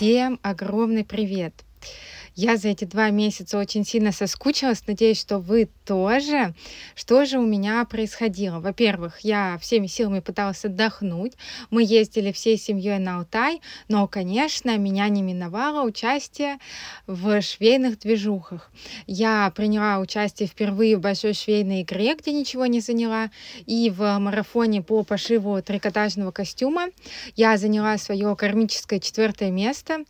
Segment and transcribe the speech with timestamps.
[0.00, 1.52] Всем огромный привет!
[2.34, 4.86] Я за эти два месяца очень сильно соскучилась.
[4.86, 6.54] Надеюсь, что вы тоже.
[6.94, 8.60] Что же у меня происходило?
[8.60, 11.34] Во-первых, я всеми силами пыталась отдохнуть.
[11.70, 16.58] Мы ездили всей семьей на Алтай, но, конечно, меня не миновало участие
[17.06, 18.70] в швейных движухах.
[19.06, 23.30] Я приняла участие впервые в большой швейной игре, где ничего не заняла,
[23.66, 26.86] и в марафоне по пошиву трикотажного костюма.
[27.36, 30.04] Я заняла свое кармическое четвертое место.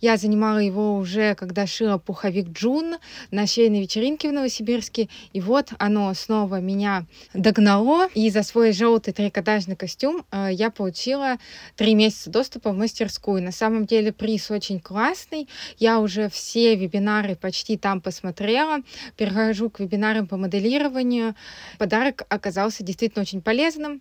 [0.00, 2.96] Я занимала его уже, когда шила пуховик Джун
[3.30, 5.08] на шейной вечеринке в Новосибирске.
[5.32, 8.08] И вот оно снова меня догнало.
[8.14, 11.36] И за свой желтый трикотажный костюм э, я получила
[11.76, 13.42] три месяца доступа в мастерскую.
[13.42, 15.48] На самом деле приз очень классный.
[15.78, 18.78] Я уже все вебинары почти там посмотрела.
[19.16, 21.34] Перехожу к вебинарам по моделированию.
[21.78, 24.00] Подарок оказался действительно очень полезным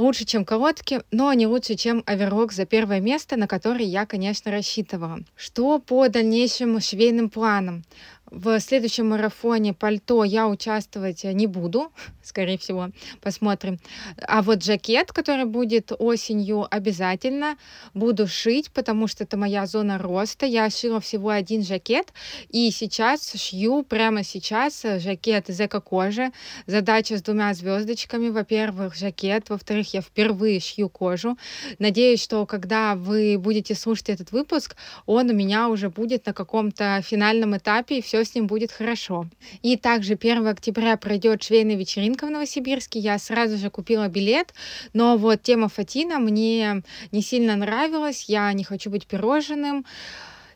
[0.00, 4.50] лучше, чем колодки, но не лучше, чем оверок за первое место, на который я, конечно,
[4.50, 5.20] рассчитывала.
[5.36, 7.84] Что по дальнейшим швейным планам?
[8.30, 11.90] В следующем марафоне пальто я участвовать не буду,
[12.22, 13.80] скорее всего, посмотрим.
[14.22, 17.56] А вот жакет, который будет осенью, обязательно
[17.92, 20.46] буду шить, потому что это моя зона роста.
[20.46, 22.12] Я шила всего один жакет,
[22.50, 26.30] и сейчас шью, прямо сейчас, жакет из эко-кожи.
[26.66, 28.28] Задача с двумя звездочками.
[28.28, 31.36] Во-первых, жакет, во-вторых, я впервые шью кожу.
[31.80, 37.02] Надеюсь, что когда вы будете слушать этот выпуск, он у меня уже будет на каком-то
[37.04, 39.26] финальном этапе, и все с ним будет хорошо.
[39.62, 42.98] И также 1 октября пройдет швейная вечеринка в Новосибирске.
[42.98, 44.54] Я сразу же купила билет,
[44.92, 46.82] но вот тема Фатина мне
[47.12, 48.24] не сильно нравилась.
[48.28, 49.84] Я не хочу быть пирожным.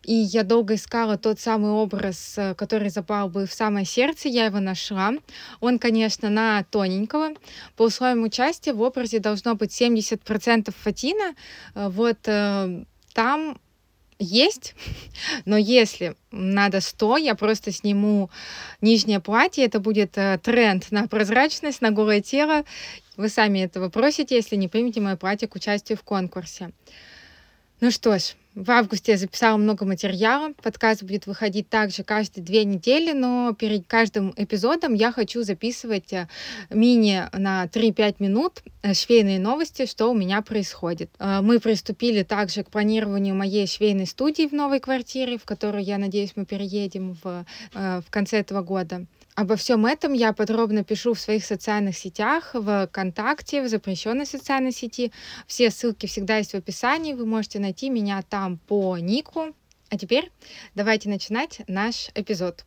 [0.04, 4.28] И я долго искала тот самый образ, э, который запал бы в самое сердце.
[4.28, 5.12] Я его нашла.
[5.60, 7.30] Он, конечно, на тоненького.
[7.76, 11.34] По условиям участия в образе должно быть 70% фатина.
[11.74, 13.58] Э, вот э, там
[14.18, 14.74] есть,
[15.44, 18.30] но если надо 100, я просто сниму
[18.80, 22.64] нижнее платье, это будет э, тренд на прозрачность, на голое тело.
[23.16, 26.72] Вы сами этого просите, если не примете мое платье к участию в конкурсе.
[27.80, 30.52] Ну что ж, в августе я записала много материала.
[30.62, 36.28] Подкаст будет выходить также каждые две недели, но перед каждым эпизодом я хочу записывать э,
[36.70, 41.10] мини на 3-5 минут э, швейные новости, что у меня происходит.
[41.18, 45.98] Э, мы приступили также к планированию моей швейной студии в новой квартире, в которую, я
[45.98, 47.44] надеюсь, мы переедем в,
[47.74, 49.06] в конце этого года.
[49.36, 54.70] Обо всем этом я подробно пишу в своих социальных сетях, в ВКонтакте, в запрещенной социальной
[54.70, 55.10] сети.
[55.48, 59.54] Все ссылки всегда есть в описании, вы можете найти меня там по нику.
[59.90, 60.30] А теперь
[60.76, 62.64] давайте начинать наш эпизод.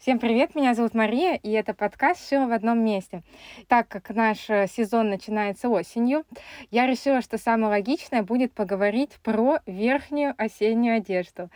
[0.00, 3.22] Всем привет, меня зовут Мария, и это подкаст «Шила в одном месте».
[3.68, 6.24] Так как наш э, сезон начинается осенью,
[6.70, 11.50] я решила, что самое логичное будет поговорить про верхнюю осеннюю одежду.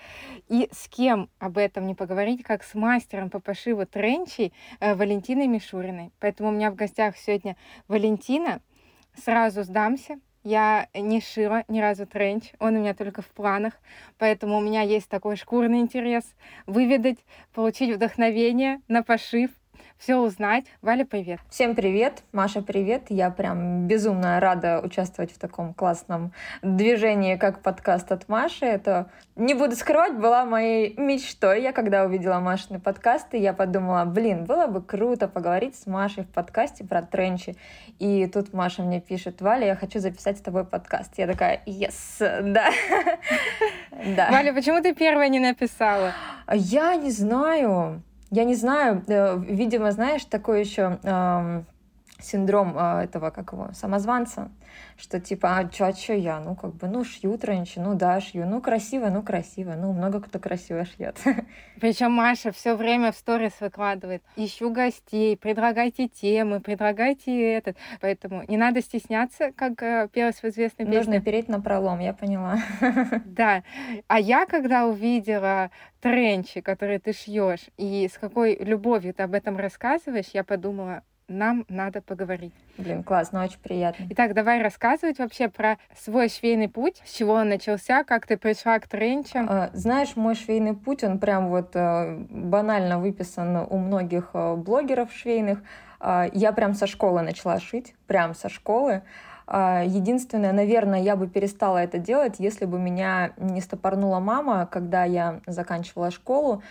[0.50, 5.46] И с кем об этом не поговорить, как с мастером по пошиву тренчей э, Валентиной
[5.46, 6.12] Мишуриной.
[6.20, 7.56] Поэтому у меня в гостях сегодня
[7.88, 8.60] Валентина.
[9.16, 13.72] Сразу сдамся, я не шила ни разу тренч, он у меня только в планах,
[14.18, 16.24] поэтому у меня есть такой шкурный интерес
[16.66, 17.18] выведать,
[17.54, 19.50] получить вдохновение на пошив,
[19.98, 20.64] все узнать.
[20.82, 21.40] Валя, привет.
[21.48, 22.22] Всем привет.
[22.32, 23.04] Маша, привет.
[23.08, 26.32] Я прям безумно рада участвовать в таком классном
[26.62, 28.66] движении, как подкаст от Маши.
[28.66, 31.62] Это, не буду скрывать, была моей мечтой.
[31.62, 36.28] Я когда увидела Машины подкасты, я подумала, блин, было бы круто поговорить с Машей в
[36.28, 37.56] подкасте про тренчи.
[37.98, 41.12] И тут Маша мне пишет, Валя, я хочу записать с тобой подкаст.
[41.16, 42.70] Я такая, yes, да.
[44.16, 44.30] да.
[44.30, 46.12] Валя, почему ты первая не написала?
[46.52, 48.02] Я не знаю.
[48.34, 50.98] Я не знаю, э, видимо, знаешь, такой еще
[52.24, 54.50] синдром э, этого, как его, самозванца,
[54.96, 56.40] что типа, а чё, а чё я?
[56.40, 60.20] Ну, как бы, ну, шью тренчи, ну, да, шью, ну, красиво, ну, красиво, ну, много
[60.20, 61.18] кто красиво шьет.
[61.80, 68.56] Причем Маша все время в сторис выкладывает, ищу гостей, предлагайте темы, предлагайте этот, поэтому не
[68.56, 70.98] надо стесняться, как э, пелось в известной песне.
[70.98, 72.58] Нужно переть на пролом, я поняла.
[73.24, 73.62] Да,
[74.06, 75.70] а я, когда увидела
[76.00, 81.64] тренчи, которые ты шьешь, и с какой любовью ты об этом рассказываешь, я подумала, нам
[81.68, 82.52] надо поговорить.
[82.76, 84.06] Блин, классно, очень приятно.
[84.10, 88.78] Итак, давай рассказывать вообще про свой швейный путь, с чего он начался, как ты пришла
[88.78, 89.46] к тренчам.
[89.48, 95.12] А, знаешь, мой швейный путь, он прям вот э, банально выписан у многих э, блогеров
[95.12, 95.62] швейных.
[96.00, 99.02] А, я прям со школы начала шить, прям со школы.
[99.46, 105.04] А, единственное, наверное, я бы перестала это делать, если бы меня не стопорнула мама, когда
[105.04, 106.62] я заканчивала школу.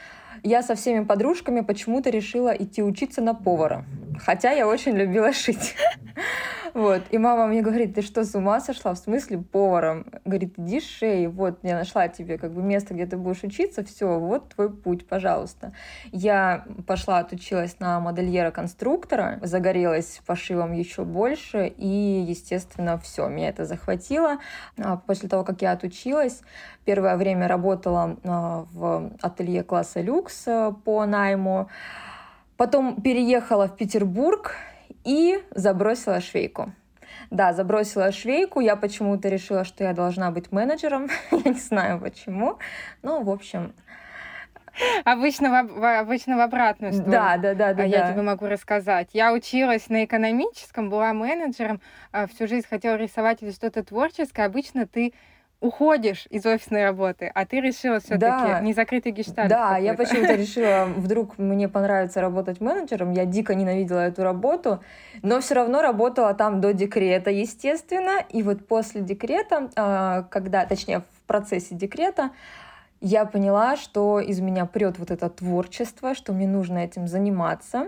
[0.41, 3.85] Я со всеми подружками почему-то решила идти учиться на повара,
[4.19, 5.75] хотя я очень любила шить.
[6.73, 7.03] Вот.
[7.11, 8.93] И мама мне говорит, ты что, с ума сошла?
[8.93, 10.07] В смысле поваром?
[10.25, 14.19] Говорит, иди шей, вот я нашла тебе как бы место, где ты будешь учиться, все,
[14.19, 15.73] вот твой путь, пожалуйста.
[16.11, 24.39] Я пошла, отучилась на модельера-конструктора, загорелась пошивом еще больше, и, естественно, все, меня это захватило.
[24.77, 26.41] А после того, как я отучилась,
[26.85, 31.69] первое время работала а, в ателье класса люкс а, по найму,
[32.55, 34.55] Потом переехала в Петербург
[35.03, 36.71] и забросила швейку.
[37.31, 38.59] Да, забросила швейку.
[38.59, 41.09] Я почему-то решила, что я должна быть менеджером.
[41.31, 42.59] я не знаю почему.
[43.01, 43.73] Ну, в общем,
[45.03, 47.11] Обычно в, обычно в обратную сторону.
[47.11, 47.83] Да, да, да, да.
[47.83, 49.09] А я тебе могу рассказать.
[49.13, 51.79] Я училась на экономическом, была менеджером,
[52.11, 54.45] а всю жизнь хотела рисовать или что-то творческое.
[54.45, 55.13] Обычно ты
[55.63, 58.59] уходишь из офисной работы, а ты решила все-таки да.
[58.59, 59.49] не закрытый гештальт.
[59.49, 63.11] Да, я почему-то решила, вдруг мне понравится работать менеджером.
[63.11, 64.83] Я дико ненавидела эту работу,
[65.21, 68.19] но все равно работала там до декрета, естественно.
[68.29, 72.31] И вот после декрета, а, когда, точнее, в процессе декрета,
[72.99, 77.87] я поняла, что из меня прет вот это творчество, что мне нужно этим заниматься.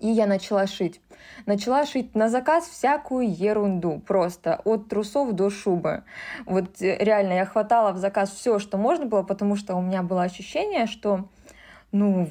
[0.00, 1.00] И я начала шить.
[1.46, 6.04] Начала шить на заказ всякую ерунду, просто от трусов до шубы.
[6.46, 10.02] Вот э, реально я хватала в заказ все, что можно было, потому что у меня
[10.02, 11.28] было ощущение, что
[11.92, 12.30] ну,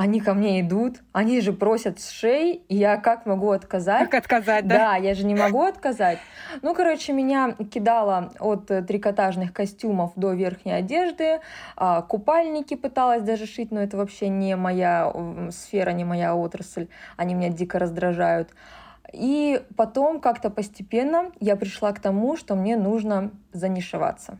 [0.00, 4.08] они ко мне идут, они же просят с шеи, и я как могу отказать?
[4.08, 4.76] Как отказать, да?
[4.76, 6.18] Да, я же не могу отказать.
[6.62, 11.40] Ну, короче, меня кидало от трикотажных костюмов до верхней одежды,
[11.76, 15.12] а, купальники пыталась даже шить, но это вообще не моя
[15.50, 16.88] сфера, не моя отрасль,
[17.18, 18.48] они меня дико раздражают.
[19.12, 24.38] И потом как-то постепенно я пришла к тому, что мне нужно занишеваться.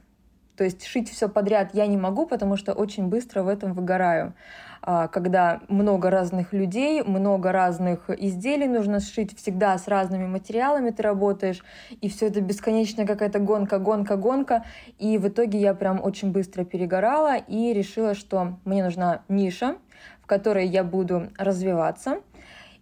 [0.61, 4.35] То есть шить все подряд я не могу, потому что очень быстро в этом выгораю.
[4.83, 11.03] А, когда много разных людей, много разных изделий нужно сшить, всегда с разными материалами ты
[11.03, 11.63] работаешь,
[12.01, 14.65] и все это бесконечная какая-то гонка, гонка, гонка.
[14.99, 19.77] И в итоге я прям очень быстро перегорала и решила, что мне нужна ниша,
[20.23, 22.21] в которой я буду развиваться.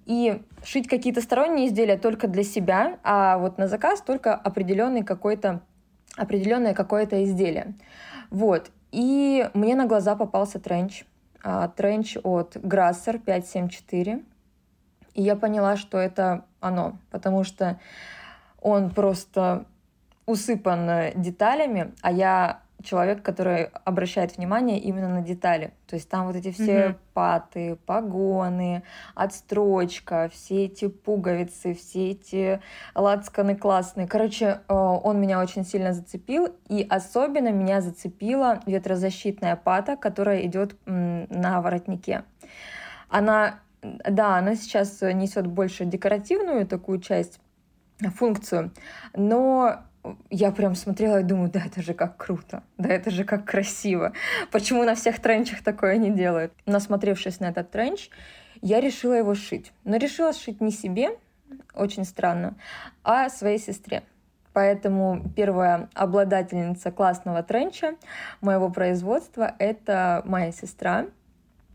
[0.07, 5.61] И шить какие-то сторонние изделия только для себя, а вот на заказ только определенный какой-то
[6.17, 7.75] определенное какое-то изделие.
[8.31, 8.71] Вот.
[8.91, 11.05] И мне на глаза попался тренч
[11.77, 14.23] тренч от Grasser 574.
[15.15, 17.79] И я поняла, что это оно, потому что
[18.61, 19.65] он просто
[20.27, 25.73] усыпан деталями, а я человек, который обращает внимание именно на детали.
[25.87, 26.97] То есть там вот эти все mm-hmm.
[27.13, 28.83] паты, погоны,
[29.15, 32.61] отстрочка, все эти пуговицы, все эти
[32.95, 34.07] лацканы классные.
[34.07, 40.77] Короче, э, он меня очень сильно зацепил, и особенно меня зацепила ветрозащитная пата, которая идет
[40.87, 42.25] на воротнике.
[43.09, 47.41] Она, да, она сейчас несет больше декоративную такую часть,
[48.15, 48.73] функцию,
[49.15, 49.81] но
[50.31, 54.13] я прям смотрела и думаю, да это же как круто, да это же как красиво.
[54.51, 56.53] Почему на всех тренчах такое не делают?
[56.67, 58.11] Насмотревшись на этот тренч,
[58.61, 59.73] я решила его шить.
[59.85, 61.11] Но решила шить не себе,
[61.75, 62.55] очень странно,
[63.05, 64.03] а своей сестре.
[64.53, 67.95] Поэтому первая обладательница классного тренча
[68.41, 71.07] моего производства— это моя сестра.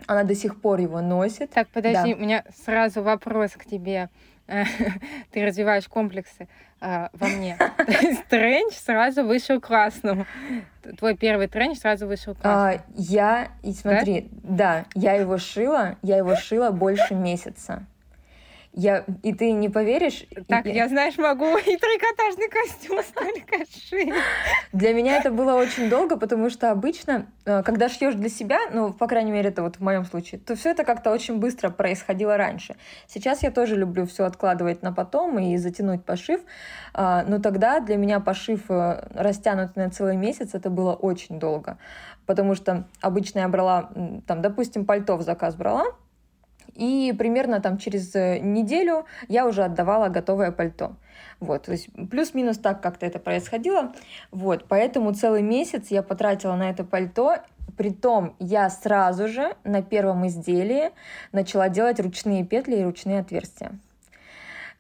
[0.05, 1.51] Она до сих пор его носит.
[1.51, 2.17] Так, подожди, да.
[2.17, 4.09] у меня сразу вопрос к тебе.
[5.31, 6.47] ты развиваешь комплексы
[6.79, 7.57] а, во мне.
[7.77, 10.25] То есть тренч сразу вышел красным.
[10.97, 12.81] Твой первый тренч сразу вышел красным.
[12.81, 14.85] А, я, и смотри, да?
[14.93, 17.85] да, я его шила, я его шила больше месяца.
[18.75, 20.25] Я, и ты не поверишь...
[20.47, 24.11] Так, я, я знаешь, могу и трикотажный костюм столько шить.
[24.71, 28.91] Для меня это было очень долго, потому что обычно, э, когда шьешь для себя, ну,
[28.91, 32.35] по крайней мере, это вот в моем случае, то все это как-то очень быстро происходило
[32.35, 32.75] раньше.
[33.05, 36.41] Сейчас я тоже люблю все откладывать на потом и затянуть пошив,
[36.95, 41.77] а, но тогда для меня пошив э, растянутый на целый месяц, это было очень долго,
[42.25, 43.91] потому что обычно я брала,
[44.25, 45.85] там, допустим, пальто в заказ брала,
[46.75, 50.95] и примерно там через э, неделю я уже отдавала готовое пальто.
[51.39, 53.93] Вот, то есть плюс-минус так как-то это происходило.
[54.31, 57.37] Вот, поэтому целый месяц я потратила на это пальто.
[57.77, 60.91] Притом я сразу же на первом изделии
[61.31, 63.71] начала делать ручные петли и ручные отверстия.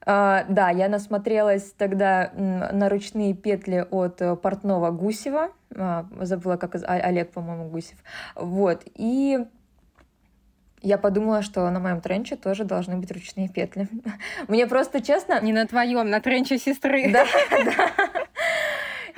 [0.05, 5.51] Uh, да, я насмотрелась тогда на ручные петли от э, портного Гусева.
[5.69, 7.97] Uh, забыла, как Олег, по-моему, Гусев.
[8.35, 8.83] Вот.
[8.95, 9.45] И
[10.83, 13.87] я подумала, что на моем тренче тоже должны быть ручные петли.
[14.47, 15.41] Мне просто честно...
[15.41, 17.11] Не на твоем, на тренче сестры.
[17.11, 17.25] Да,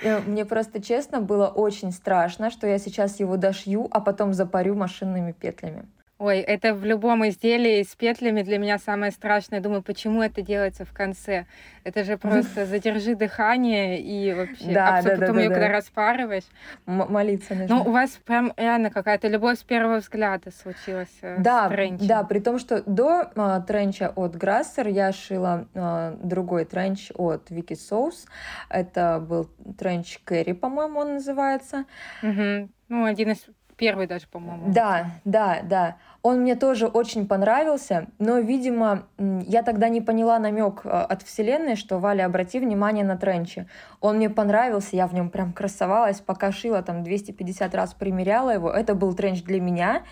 [0.04, 0.22] да.
[0.28, 5.32] Мне просто честно было очень страшно, что я сейчас его дошью, а потом запарю машинными
[5.32, 5.86] петлями.
[6.18, 9.60] Ой, это в любом изделии с петлями для меня самое страшное.
[9.60, 11.46] Думаю, почему это делается в конце?
[11.84, 14.74] Это же просто задержи дыхание и вообще.
[14.74, 16.46] Да, а да, потом да, ее да, когда распарываешь.
[16.88, 17.76] М- молиться нужно.
[17.76, 22.08] Ну, у вас прям реально какая-то любовь с первого взгляда случилась э, да, с тренчем.
[22.08, 27.50] Да, при том, что до э, тренча от Грассер я шила э, другой тренч от
[27.50, 28.26] Вики Соус.
[28.70, 31.84] Это был тренч Кэрри, по-моему, он называется.
[32.24, 32.70] Угу.
[32.88, 33.46] Ну, один из
[33.78, 34.72] Первый даже, по-моему.
[34.72, 35.98] Да, да, да.
[36.22, 41.76] Он мне тоже очень понравился, но, видимо, я тогда не поняла намек э, от Вселенной,
[41.76, 43.68] что Валя, обрати внимание на тренчи.
[44.00, 48.72] Он мне понравился, я в нем прям красовалась, пока шила, там 250 раз примеряла его.
[48.72, 50.04] Это был тренч для меня.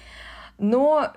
[0.58, 1.14] Но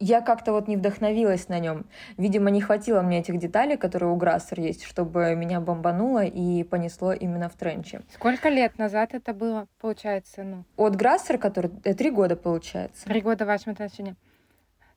[0.00, 1.84] я как-то вот не вдохновилась на нем.
[2.16, 7.12] Видимо, не хватило мне этих деталей, которые у Грассер есть, чтобы меня бомбануло и понесло
[7.12, 8.00] именно в тренче.
[8.14, 10.42] Сколько лет назад это было, получается?
[10.42, 10.64] Ну?
[10.76, 13.04] От Грассер, который э, три года получается.
[13.04, 14.16] Три года в вашем отношении.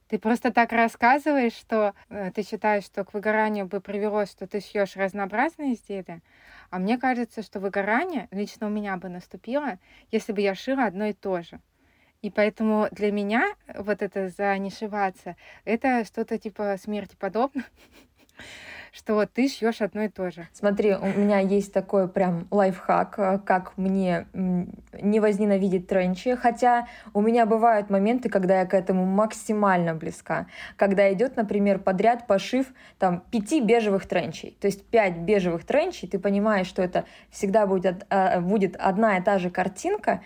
[0.08, 4.62] Ты просто так рассказываешь, что э, ты считаешь, что к выгоранию бы привело, что ты
[4.62, 6.22] шьешь разнообразные изделия.
[6.70, 9.80] А мне кажется, что выгорание лично у меня бы наступило,
[10.12, 11.60] если бы я шила одно и то же.
[12.24, 17.64] И поэтому для меня вот это занишеваться, это что-то типа смерти подобно,
[18.94, 20.48] что ты шьешь одно и то же.
[20.54, 27.20] Смотри, у меня есть такой прям лайфхак, э, как мне не возненавидеть тренчи, хотя у
[27.20, 32.68] меня бывают моменты, когда я к этому максимально близка, когда идет, например, подряд пошив
[33.00, 38.06] там пяти бежевых тренчей, то есть пять бежевых тренчей, ты понимаешь, что это всегда будет,
[38.10, 40.22] э, будет одна и та же картинка,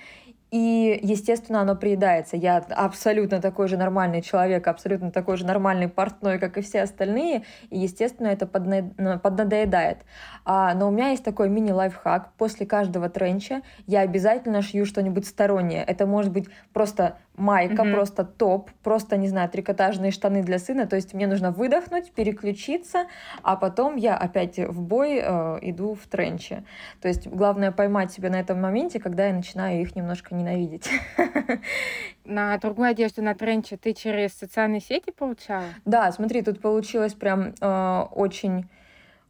[0.49, 2.37] и, естественно, оно приедается.
[2.37, 7.43] Я абсолютно такой же нормальный человек, абсолютно такой же нормальный портной, как и все остальные.
[7.69, 10.05] И, естественно, это поднадоедает.
[10.45, 12.33] А, но у меня есть такой мини-лайфхак.
[12.37, 15.83] После каждого тренча я обязательно шью что-нибудь стороннее.
[15.83, 17.94] Это может быть просто майка, mm-hmm.
[17.94, 20.88] просто топ, просто, не знаю, трикотажные штаны для сына.
[20.88, 23.06] То есть мне нужно выдохнуть, переключиться,
[23.44, 26.63] а потом я опять в бой э, иду в тренче.
[27.01, 30.89] То есть главное поймать себя на этом моменте, когда я начинаю их немножко ненавидеть.
[32.25, 35.63] На другую одежду на тренче ты через социальные сети получала?
[35.86, 38.65] Да, смотри, тут получилось прям э, очень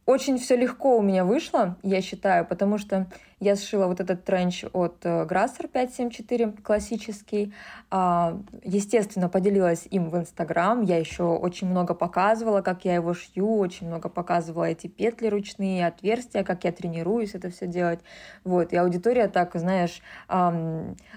[0.04, 3.06] очень все легко у меня вышло, я считаю, потому что
[3.40, 7.52] я сшила вот этот тренч от Grasser э, 574 классический.
[7.90, 10.82] А, естественно, поделилась им в Инстаграм.
[10.82, 15.86] Я еще очень много показывала, как я его шью, очень много показывала эти петли ручные,
[15.86, 18.00] отверстия, как я тренируюсь это все делать.
[18.44, 20.02] Вот, и аудитория так, знаешь,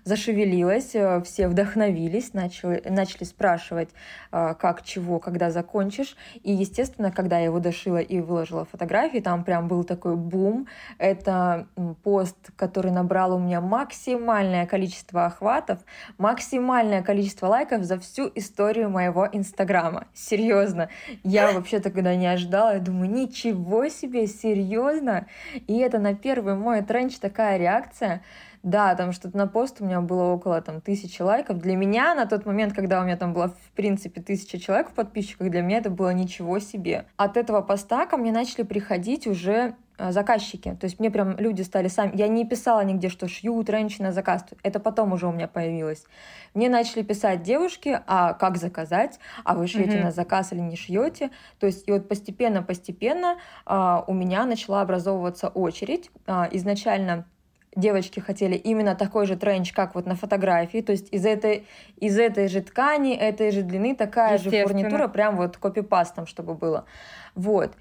[0.03, 3.89] зашевелилась, э, все вдохновились, начали, начали спрашивать,
[4.31, 6.15] э, как, чего, когда закончишь.
[6.43, 10.67] И, естественно, когда я его дошила и выложила фотографии, там прям был такой бум.
[10.97, 11.67] Это
[12.03, 15.79] по пост, который набрал у меня максимальное количество охватов,
[16.17, 20.07] максимальное количество лайков за всю историю моего Инстаграма.
[20.13, 20.89] Серьезно.
[21.23, 22.73] Я вообще тогда не ожидала.
[22.73, 25.27] Я думаю, ничего себе, серьезно?
[25.67, 28.23] И это на первый мой тренч такая реакция.
[28.61, 31.59] Да, там что-то на пост у меня было около там тысячи лайков.
[31.59, 34.93] Для меня на тот момент, когда у меня там было в принципе тысяча человек в
[34.93, 37.05] подписчиках, для меня это было ничего себе.
[37.15, 39.75] От этого поста ко мне начали приходить уже
[40.09, 40.75] заказчики.
[40.79, 42.11] То есть мне прям люди стали сами...
[42.15, 44.45] Я не писала нигде, что шьют раньше на заказ.
[44.63, 46.05] Это потом уже у меня появилось.
[46.53, 50.03] Мне начали писать девушки, а как заказать, а вы шьете mm-hmm.
[50.03, 51.29] на заказ или не шьете.
[51.59, 56.09] То есть и вот постепенно-постепенно а, у меня начала образовываться очередь.
[56.25, 57.25] А, изначально
[57.75, 61.65] девочки хотели именно такой же тренч, как вот на фотографии, то есть из этой,
[61.97, 66.85] из этой же ткани, этой же длины, такая же фурнитура, прям вот копипастом, чтобы было.
[67.35, 67.73] Вот.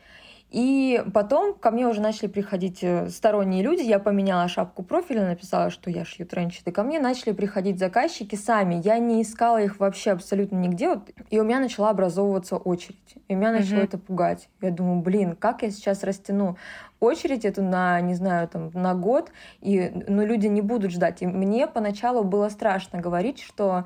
[0.51, 3.83] И потом ко мне уже начали приходить э, сторонние люди.
[3.83, 6.67] Я поменяла шапку профиля, написала, что я шью тренчит.
[6.67, 8.81] И ко мне начали приходить заказчики сами.
[8.83, 10.89] Я не искала их вообще абсолютно нигде.
[10.89, 12.99] Вот, и у меня начала образовываться очередь.
[13.29, 13.85] И меня начало mm-hmm.
[13.85, 14.49] это пугать.
[14.61, 16.57] Я думаю, блин, как я сейчас растяну
[16.99, 19.31] очередь эту на, не знаю, там, на год,
[19.61, 21.23] и ну, люди не будут ждать.
[21.23, 23.85] И мне поначалу было страшно говорить, что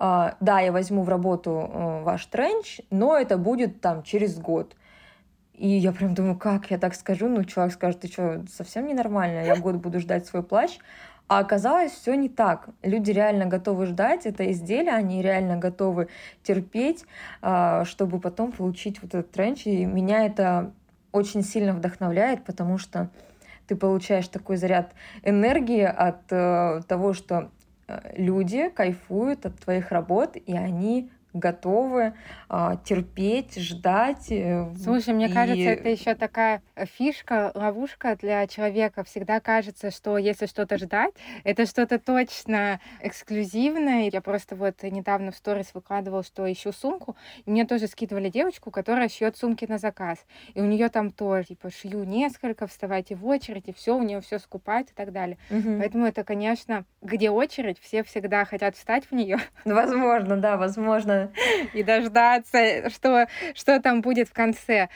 [0.00, 4.76] Uh, да, я возьму в работу uh, ваш тренч, но это будет там через год.
[5.58, 7.28] И я прям думаю, как я так скажу?
[7.28, 9.44] Ну, человек скажет, ты что, совсем ненормально?
[9.44, 10.78] Я год буду ждать свой плащ.
[11.26, 12.68] А оказалось, все не так.
[12.82, 16.08] Люди реально готовы ждать это изделие, они реально готовы
[16.42, 17.04] терпеть,
[17.42, 19.66] а, чтобы потом получить вот этот тренч.
[19.66, 20.72] И меня это
[21.10, 23.10] очень сильно вдохновляет, потому что
[23.66, 27.50] ты получаешь такой заряд энергии от э, того, что
[27.86, 32.14] э, люди кайфуют от твоих работ, и они готовы
[32.48, 34.30] а, терпеть, ждать.
[34.30, 35.32] Э, Слушай, мне и...
[35.32, 36.62] кажется, это еще такая
[36.96, 39.04] фишка, ловушка для человека.
[39.04, 41.14] Всегда кажется, что если что-то ждать,
[41.44, 44.10] это что-то точно эксклюзивное.
[44.12, 48.70] Я просто вот недавно в сторис выкладывала, что ищу сумку, и мне тоже скидывали девочку,
[48.70, 50.18] которая шьет сумки на заказ.
[50.54, 54.20] И у нее там тоже, типа, шью несколько, вставайте в очередь, и все, у нее
[54.20, 55.38] все скупают и так далее.
[55.50, 55.78] Угу.
[55.78, 59.38] Поэтому это, конечно, где очередь, все всегда хотят встать в нее.
[59.64, 61.27] Возможно, да, возможно.
[61.72, 64.88] И дождаться что, что там будет в конце.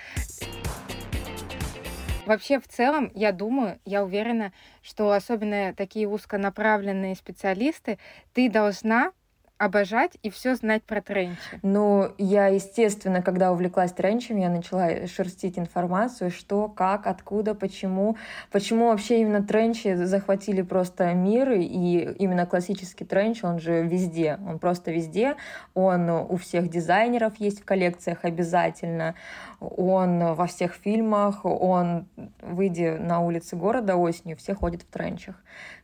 [2.25, 7.99] Вообще, в целом, я думаю, я уверена, что особенно такие узконаправленные специалисты,
[8.33, 9.13] ты должна
[9.59, 11.39] обожать и все знать про тренчи?
[11.63, 18.17] Ну, я, естественно, когда увлеклась тренчем, я начала шерстить информацию, что, как, откуда, почему.
[18.51, 24.59] Почему вообще именно тренчи захватили просто мир, и именно классический тренч, он же везде, он
[24.59, 25.37] просто везде.
[25.75, 29.15] Он у всех дизайнеров есть в коллекциях обязательно,
[29.61, 32.09] он во всех фильмах, он,
[32.41, 35.37] выйдя на улицы города осенью, все ходят в тренчах.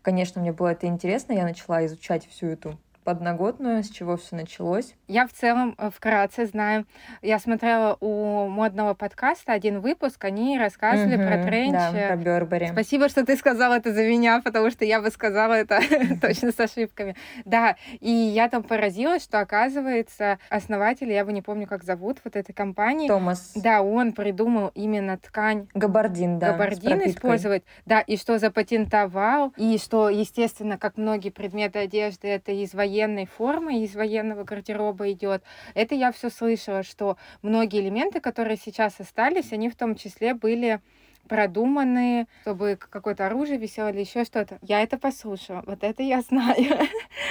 [0.03, 4.95] Конечно, мне было это интересно, я начала изучать всю эту подноготную, с чего все началось?
[5.07, 6.85] Я в целом э, вкратце знаю.
[7.23, 11.73] Я смотрела у модного подкаста один выпуск, они рассказывали угу, про тренч.
[11.73, 12.69] Да, про Бербери.
[12.71, 15.81] Спасибо, что ты сказала это за меня, потому что я бы сказала это
[16.21, 17.17] точно с ошибками.
[17.47, 22.37] Да, и я там поразилась, что оказывается основатель, я бы не помню, как зовут, вот
[22.37, 23.09] этой компании.
[23.09, 23.53] Томас.
[23.55, 25.67] Да, он придумал именно ткань.
[25.73, 26.53] Габардин, да.
[26.53, 27.63] Габардин использовать.
[27.87, 33.27] Да, и что запатентовал, и что, естественно, как многие предметы одежды, это из военной военной
[33.27, 35.43] формы, из военного гардероба идет.
[35.75, 40.81] Это я все слышала, что многие элементы, которые сейчас остались, они в том числе были
[41.29, 44.59] продуманные, чтобы какое-то оружие висело или еще что-то.
[44.63, 46.79] Я это послушала, вот это я знаю.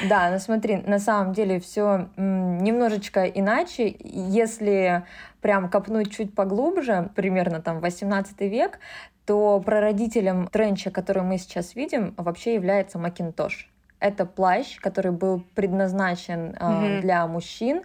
[0.09, 3.95] Да, ну смотри, на самом деле все немножечко иначе.
[3.99, 5.03] Если
[5.41, 8.79] прям копнуть чуть поглубже, примерно там 18 век,
[9.25, 13.69] то прародителем тренча, который мы сейчас видим, вообще является Макинтош.
[13.99, 17.01] Это плащ, который был предназначен mm-hmm.
[17.01, 17.83] для мужчин,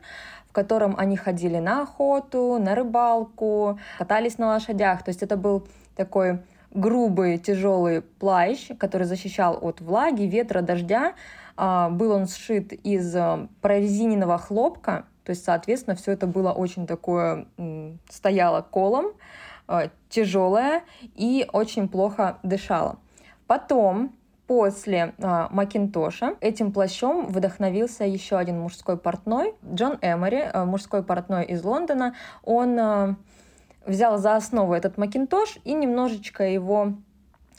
[0.49, 5.03] в котором они ходили на охоту, на рыбалку, катались на лошадях.
[5.03, 11.15] То есть это был такой грубый, тяжелый плащ, который защищал от влаги, ветра, дождя.
[11.57, 16.87] А, был он сшит из а, прорезиненного хлопка, то есть, соответственно, все это было очень
[16.87, 17.47] такое,
[18.11, 19.13] стояло колом,
[20.09, 20.83] тяжелое
[21.15, 22.99] и очень плохо дышало.
[23.47, 24.13] Потом
[24.53, 31.47] После а, Макинтоша этим плащом вдохновился еще один мужской портной, Джон Эмори, а, мужской портной
[31.47, 32.15] из Лондона.
[32.45, 33.17] Он а,
[33.87, 36.93] взял за основу этот Макинтош и немножечко его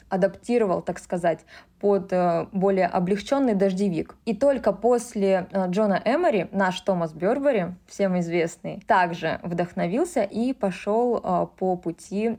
[0.08, 1.40] адаптировал, так сказать,
[1.80, 2.12] под
[2.52, 4.14] более облегченный дождевик.
[4.24, 11.76] И только после Джона Эмори наш Томас Бербери, всем известный, также вдохновился и пошел по
[11.76, 12.38] пути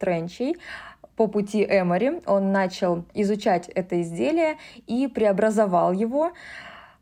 [0.00, 0.56] тренчей
[1.22, 4.56] по пути Эмори он начал изучать это изделие
[4.88, 6.32] и преобразовал его,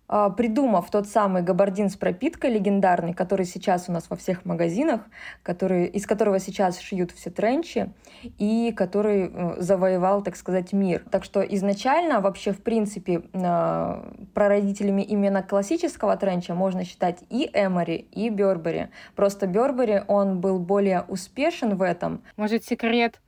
[0.08, 5.00] а, придумав тот самый габардин с пропиткой легендарный, который сейчас у нас во всех магазинах,
[5.42, 7.94] который, из которого сейчас шьют все тренчи,
[8.36, 11.02] и который э, завоевал, так сказать, мир.
[11.10, 18.06] Так что изначально вообще, в принципе, а, прародителями именно классического тренча можно считать и Эмори,
[18.12, 18.88] и Бербери.
[19.16, 22.22] Просто Бербери, он был более успешен в этом.
[22.36, 23.18] Может, секрет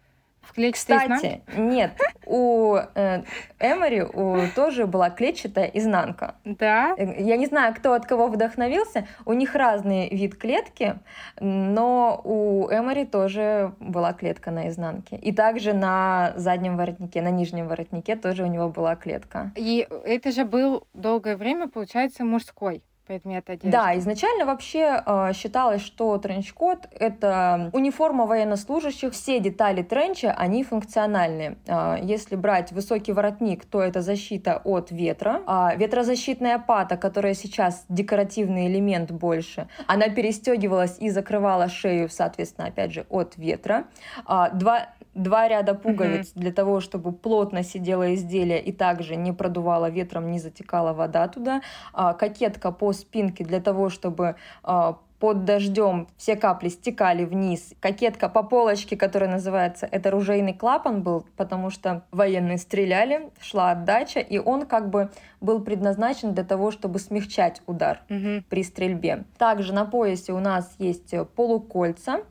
[0.43, 1.41] в Кстати, изнанке?
[1.57, 1.93] нет,
[2.27, 3.23] у э,
[3.59, 6.35] Эмори у, тоже была клетчатая изнанка.
[6.45, 6.95] Да?
[6.99, 9.07] Э, я не знаю, кто от кого вдохновился.
[9.25, 10.97] У них разный вид клетки,
[11.41, 15.17] но у Эмори тоже была клетка на изнанке.
[15.17, 19.53] И также на заднем воротнике, на нижнем воротнике тоже у него была клетка.
[19.57, 23.71] И это же был долгое время, получается, мужской предмет одежды.
[23.71, 29.13] Да, изначально вообще э, считалось, что тренч-код— это униформа военнослужащих.
[29.13, 31.57] Все детали тренча, они функциональные.
[31.67, 35.43] Э, если брать высокий воротник, то это защита от ветра.
[35.47, 42.93] А ветрозащитная пата, которая сейчас декоративный элемент больше, она перестегивалась и закрывала шею, соответственно, опять
[42.93, 43.85] же, от ветра.
[44.27, 46.41] А, два два ряда пуговиц mm-hmm.
[46.41, 51.63] для того, чтобы плотно сидело изделие и также не продувало ветром, не затекала вода туда.
[51.93, 57.75] А, кокетка по спинке для того, чтобы а, под дождем все капли стекали вниз.
[57.79, 64.19] Кокетка по полочке, которая называется, это ружейный клапан был, потому что военные стреляли, шла отдача,
[64.19, 68.43] и он как бы был предназначен для того, чтобы смягчать удар угу.
[68.49, 69.23] при стрельбе.
[69.39, 72.23] Также на поясе у нас есть полукольца,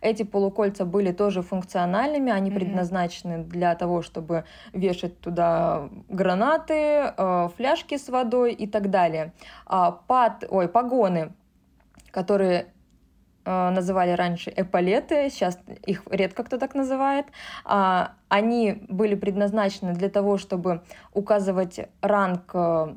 [0.00, 2.54] эти полукольца были тоже функциональными, они mm-hmm.
[2.54, 9.32] предназначены для того, чтобы вешать туда гранаты, э, фляжки с водой и так далее.
[9.66, 11.32] А, пад, ой, погоны
[12.10, 12.66] которые
[13.44, 17.26] э, называли раньше эполеты, сейчас их редко кто так называет.
[17.64, 22.94] А, они были предназначены для того, чтобы указывать ранг э,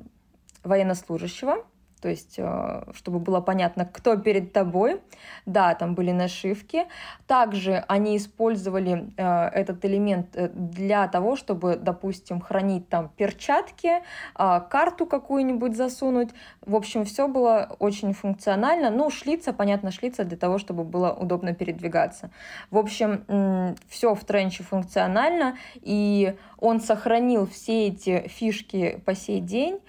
[0.64, 1.66] военнослужащего,
[2.02, 5.00] то есть э, чтобы было понятно, кто перед тобой.
[5.46, 6.86] Да, там были нашивки.
[7.28, 14.02] Также они использовали э, этот элемент э, для того, чтобы, допустим, хранить там перчатки,
[14.36, 16.30] карту какую-нибудь засунуть.
[16.62, 18.90] В общем, все было очень функционально.
[18.90, 22.32] Ну, шлица, понятно, шлица для того, чтобы было удобно передвигаться.
[22.72, 29.80] В общем, все в тренче функционально, и он сохранил все эти фишки по сей день.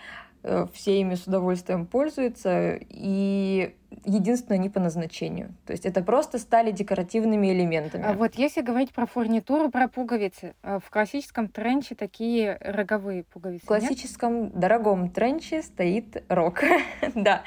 [0.45, 3.75] Э, все ими с удовольствием пользуются, и
[4.05, 5.55] единственное, не по назначению.
[5.67, 8.05] То есть это просто стали декоративными элементами.
[8.05, 13.65] А вот если говорить про фурнитуру, про пуговицы, э, в классическом тренче такие роговые пуговицы,
[13.65, 14.59] В классическом нет?
[14.59, 16.61] дорогом тренче стоит рог.
[17.15, 17.43] да.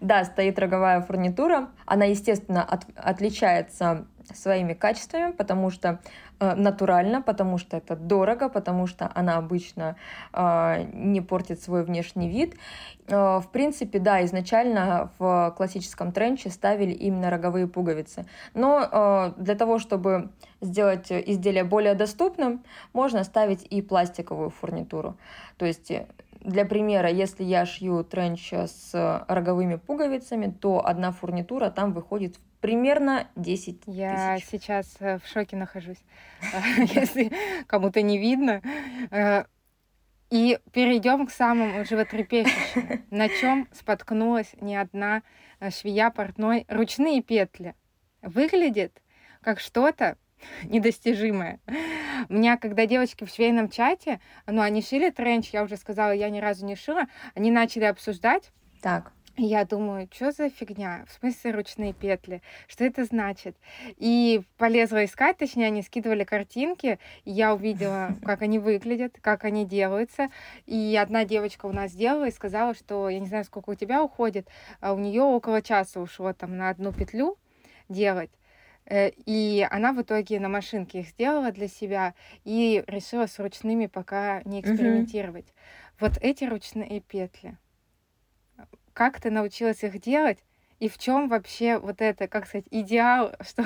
[0.00, 1.70] да, стоит роговая фурнитура.
[1.84, 6.00] Она, естественно, от, отличается своими качествами, потому что
[6.40, 9.96] натурально, потому что это дорого, потому что она обычно
[10.32, 12.56] э, не портит свой внешний вид.
[13.08, 18.26] Э, в принципе, да, изначально в классическом тренче ставили именно роговые пуговицы.
[18.54, 25.16] Но э, для того, чтобы сделать изделие более доступным, можно ставить и пластиковую фурнитуру.
[25.56, 26.06] То есть э,
[26.46, 32.40] для примера, если я шью тренч с роговыми пуговицами, то одна фурнитура там выходит в
[32.60, 34.48] примерно 10 Я тысяч.
[34.50, 36.02] сейчас э, в шоке нахожусь,
[36.94, 37.32] если
[37.66, 38.62] кому-то не видно.
[39.10, 39.44] Э,
[40.30, 43.02] и перейдем к самому животрепещущему.
[43.10, 45.22] На чем споткнулась не одна
[45.60, 47.74] э, швея портной ручные петли.
[48.22, 49.02] Выглядит
[49.40, 50.16] как что-то
[50.64, 51.60] недостижимое.
[52.28, 56.30] У меня, когда девочки в швейном чате, ну, они шили тренч, я уже сказала, я
[56.30, 58.50] ни разу не шила, они начали обсуждать.
[58.82, 59.12] Так.
[59.38, 61.04] Я думаю, что за фигня?
[61.06, 62.40] В смысле ручные петли?
[62.68, 63.54] Что это значит?
[63.98, 69.66] И полезла искать, точнее, они скидывали картинки, и я увидела, как они выглядят, как они
[69.66, 70.28] делаются.
[70.64, 74.02] И одна девочка у нас делала и сказала, что я не знаю, сколько у тебя
[74.02, 74.48] уходит,
[74.80, 77.36] а у нее около часа ушло там на одну петлю
[77.90, 78.30] делать.
[78.86, 83.86] Э, и она в итоге на машинке их сделала для себя и решила с ручными
[83.86, 85.46] пока не экспериментировать.
[85.46, 85.96] Mm-hmm.
[86.00, 87.56] Вот эти ручные петли
[88.96, 90.38] как ты научилась их делать,
[90.78, 93.64] и в чем вообще вот это, как сказать, идеал, что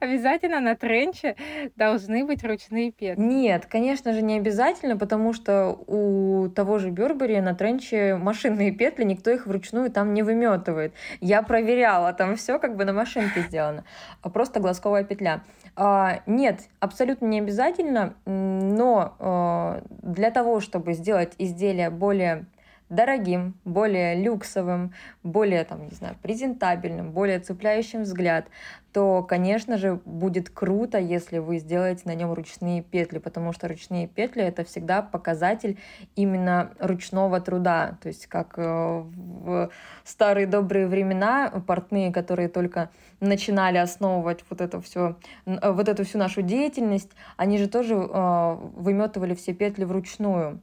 [0.00, 1.36] обязательно на тренче
[1.76, 3.20] должны быть ручные петли?
[3.20, 9.04] Нет, конечно же, не обязательно, потому что у того же Бербери на тренче машинные петли,
[9.04, 10.92] никто их вручную там не выметывает.
[11.20, 13.84] Я проверяла, там все как бы на машинке сделано,
[14.22, 15.42] а просто глазковая петля.
[15.74, 22.46] А, нет, абсолютно не обязательно, но а, для того, чтобы сделать изделие более
[22.88, 28.46] дорогим, более люксовым, более, там, не знаю, презентабельным, более цепляющим взгляд,
[28.92, 34.08] то, конечно же, будет круто, если вы сделаете на нем ручные петли, потому что ручные
[34.08, 35.78] петли это всегда показатель
[36.16, 37.98] именно ручного труда.
[38.02, 39.70] То есть, как э, в
[40.04, 46.18] старые добрые времена портные, которые только начинали основывать вот это все, э, вот эту всю
[46.18, 50.60] нашу деятельность, они же тоже э, выметывали все петли вручную.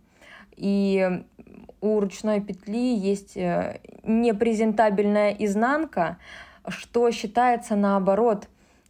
[0.55, 1.23] И
[1.81, 6.17] у ручной петли есть э, непрезентабельная изнанка,
[6.67, 8.47] что считается наоборот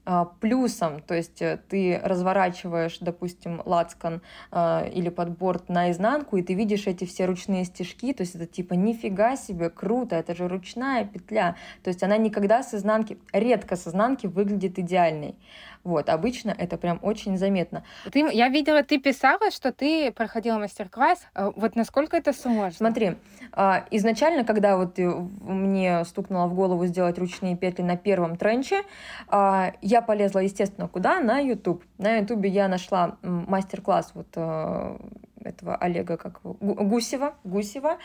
[0.08, 6.54] а, плюсом, то есть э, ты разворачиваешь, допустим, лацкан э, или подборд наизнанку, и ты
[6.54, 11.06] видишь эти все ручные стежки, то есть это типа нифига себе, круто, это же ручная
[11.06, 15.40] петля, то есть она никогда с изнанки, редко с изнанки выглядит идеальной.
[15.86, 17.84] Вот, обычно это прям очень заметно.
[18.12, 21.28] Ты, я видела, ты писала, что ты проходила мастер-класс.
[21.36, 22.72] Э, вот насколько это сложно?
[22.72, 23.18] Смотри,
[23.52, 28.82] а, изначально, когда вот мне стукнуло в голову сделать ручные петли на первом тренче,
[29.28, 31.20] а, я полезла, естественно, куда?
[31.20, 31.84] На YouTube.
[32.00, 34.98] На YouTube я нашла мастер-класс вот э,
[35.44, 38.00] этого Олега как Гусева, Гусева,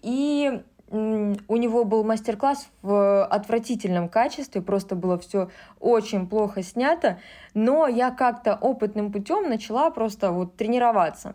[0.00, 7.18] и у него был мастер-класс в отвратительном качестве, просто было все очень плохо снято,
[7.54, 11.34] но я как-то опытным путем начала просто вот тренироваться.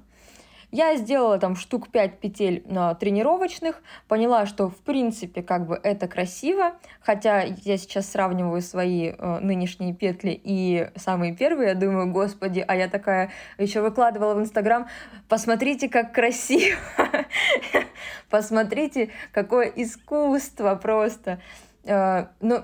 [0.71, 6.07] Я сделала там штук 5 петель э, тренировочных, поняла, что в принципе как бы это
[6.07, 12.63] красиво, хотя я сейчас сравниваю свои э, нынешние петли и самые первые, я думаю, господи,
[12.65, 14.87] а я такая еще выкладывала в Инстаграм,
[15.27, 16.79] посмотрите, как красиво,
[18.29, 21.41] посмотрите, какое искусство просто.
[21.83, 22.63] Э, ну,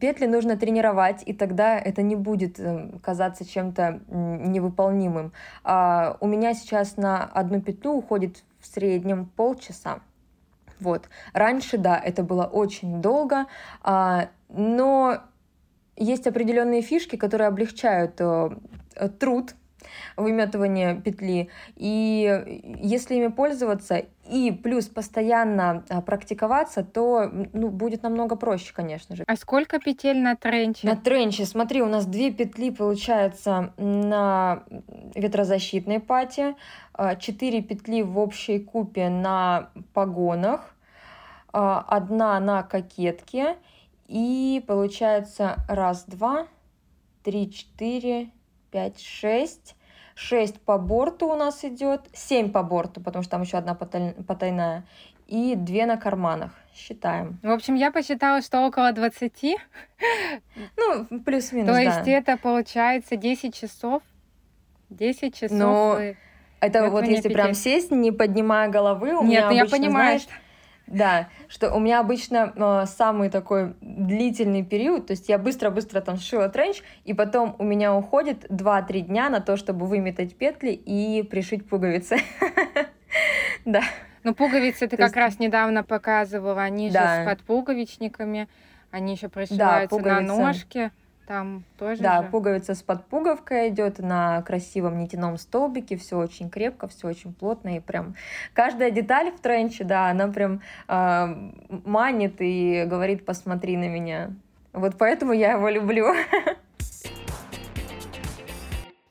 [0.00, 5.32] петли нужно тренировать, и тогда это не будет эм, казаться чем-то невыполнимым.
[5.64, 10.00] А у меня сейчас на одну петлю уходит в среднем полчаса.
[10.80, 11.08] Вот.
[11.32, 13.46] Раньше, да, это было очень долго,
[13.82, 15.22] а, но
[15.96, 18.50] есть определенные фишки, которые облегчают э,
[19.18, 19.54] труд
[20.16, 21.50] выметывания петли.
[21.76, 29.14] И если ими пользоваться и плюс постоянно а, практиковаться, то ну, будет намного проще, конечно
[29.14, 29.24] же.
[29.26, 30.86] А сколько петель на тренче?
[30.86, 34.64] На тренче, смотри, у нас две петли получается на
[35.14, 36.56] ветрозащитной пате,
[36.92, 40.74] а, четыре петли в общей купе на погонах,
[41.52, 43.56] а, одна на кокетке,
[44.08, 46.46] и получается раз, два,
[47.22, 48.30] три, четыре,
[48.76, 49.74] пять, шесть.
[50.14, 54.84] Шесть по борту у нас идет, семь по борту, потому что там еще одна потайная,
[55.26, 56.52] и две на карманах.
[56.74, 57.38] Считаем.
[57.42, 59.56] В общем, я посчитала, что около 20.
[60.76, 62.10] Ну, плюс-минус, То есть да.
[62.10, 64.02] это получается 10 часов?
[64.90, 65.58] 10 часов.
[65.58, 65.98] Но
[66.60, 70.20] это вот если прям сесть, не поднимая головы, у Нет, меня ну обычно, я понимаю,
[70.20, 70.40] знаешь,
[70.86, 76.16] да, что у меня обычно э, самый такой длительный период, то есть я быстро-быстро там
[76.16, 81.22] сшила тренч, и потом у меня уходит 2-3 дня на то, чтобы выметать петли и
[81.22, 82.18] пришить пуговицы.
[83.64, 83.82] Да.
[84.22, 88.48] Ну, пуговицы ты как раз недавно показывала, они же с подпуговичниками,
[88.90, 90.92] они еще пришиваются на ножки.
[91.26, 92.00] Там тоже.
[92.00, 92.28] Да, же?
[92.28, 97.80] пуговица с подпуговкой идет на красивом нитяном столбике, все очень крепко, все очень плотно и
[97.80, 98.14] прям
[98.52, 101.50] каждая деталь в тренче, да, она прям э,
[101.84, 104.30] манит и говорит, посмотри на меня.
[104.72, 106.06] Вот поэтому я его люблю.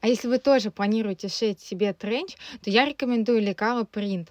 [0.05, 4.27] А если вы тоже планируете шить себе тренч, то я рекомендую лекало Print.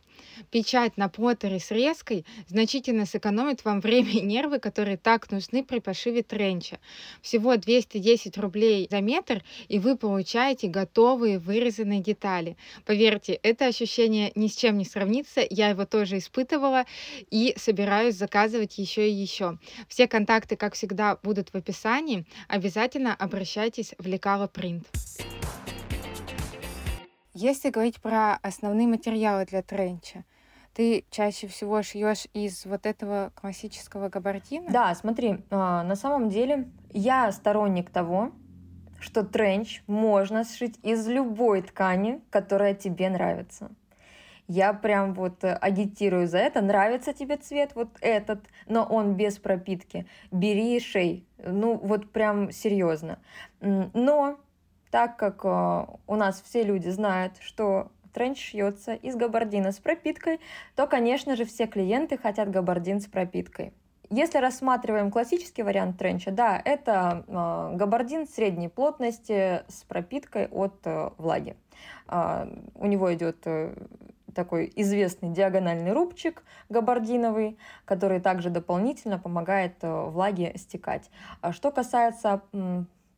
[0.51, 5.79] Печать на плоттере с резкой значительно сэкономит вам время и нервы, которые так нужны при
[5.79, 6.79] пошиве тренча.
[7.23, 12.57] Всего 210 рублей за метр, и вы получаете готовые вырезанные детали.
[12.85, 16.85] Поверьте, это ощущение ни с чем не сравнится, я его тоже испытывала
[17.31, 19.59] и собираюсь заказывать еще и еще.
[19.89, 22.25] Все контакты, как всегда, будут в описании.
[22.49, 24.87] Обязательно обращайтесь в Лекало Принт.
[27.37, 30.23] Если говорить про основные материалы для тренча,
[30.73, 34.71] ты чаще всего шьешь из вот этого классического габардина?
[34.71, 38.31] Да, смотри, а, на самом деле я сторонник того,
[39.01, 43.73] что тренч можно сшить из любой ткани, которая тебе нравится.
[44.47, 46.61] Я прям вот агитирую за это.
[46.61, 50.07] Нравится тебе цвет вот этот, но он без пропитки.
[50.31, 51.27] Бери и шей.
[51.39, 53.19] Ну вот прям серьезно.
[53.61, 54.39] Но
[54.95, 60.39] так как э, у нас все люди знают, что тренч шьется из габардина с пропиткой,
[60.77, 63.73] то, конечно же, все клиенты хотят габардин с пропиткой.
[64.09, 71.11] Если рассматриваем классический вариант тренча, да, это э, габардин средней плотности с пропиткой от э,
[71.19, 71.57] влаги.
[72.07, 73.75] Э, у него идет э,
[74.33, 81.11] такой известный диагональный рубчик габардиновый, который также дополнительно помогает э, влаге стекать.
[81.41, 82.43] А что касается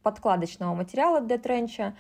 [0.07, 1.97] подкладочного материала для тренча.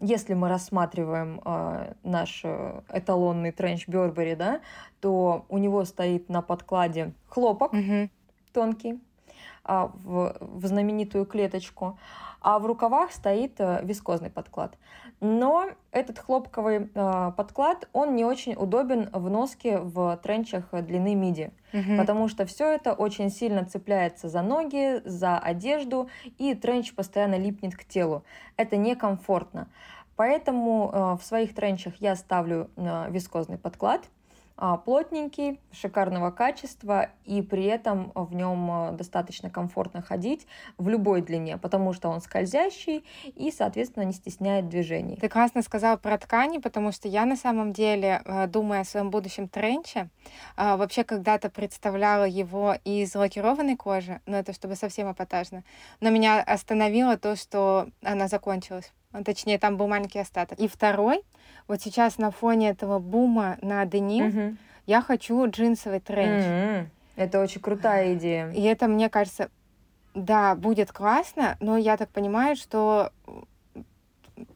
[0.00, 4.60] Если мы рассматриваем э, наш э, эталонный тренч Бербери, да,
[5.00, 8.10] то у него стоит на подкладе хлопок угу.
[8.52, 9.11] тонкий а,
[9.64, 11.98] в, в знаменитую клеточку,
[12.42, 14.76] а в рукавах стоит э, вискозный подклад.
[15.20, 21.52] Но этот хлопковый э, подклад, он не очень удобен в носке в тренчах длины миди,
[21.72, 21.96] угу.
[21.96, 27.76] потому что все это очень сильно цепляется за ноги, за одежду, и тренч постоянно липнет
[27.76, 28.24] к телу.
[28.56, 29.68] Это некомфортно.
[30.16, 34.21] Поэтому э, в своих тренчах я ставлю вискозный подклад– а,
[34.56, 40.46] плотненький, шикарного качества, и при этом в нем а, достаточно комфортно ходить
[40.78, 45.16] в любой длине, потому что он скользящий и, соответственно, не стесняет движений.
[45.16, 49.10] Ты классно сказала про ткани, потому что я на самом деле, а, думая о своем
[49.10, 50.08] будущем тренче,
[50.56, 55.64] вообще когда-то представляла его из лакированной кожи, но это чтобы совсем эпатажно.
[56.00, 58.92] Но меня остановило то, что она закончилась.
[59.24, 60.58] Точнее, там был маленький остаток.
[60.58, 61.22] И второй,
[61.68, 64.56] вот сейчас на фоне этого бума на деним, угу.
[64.86, 66.44] я хочу джинсовый тренч.
[66.44, 66.86] Mm-hmm.
[67.16, 68.50] Это очень крутая идея.
[68.52, 69.50] И это, мне кажется,
[70.14, 73.12] да, будет классно, но я так понимаю, что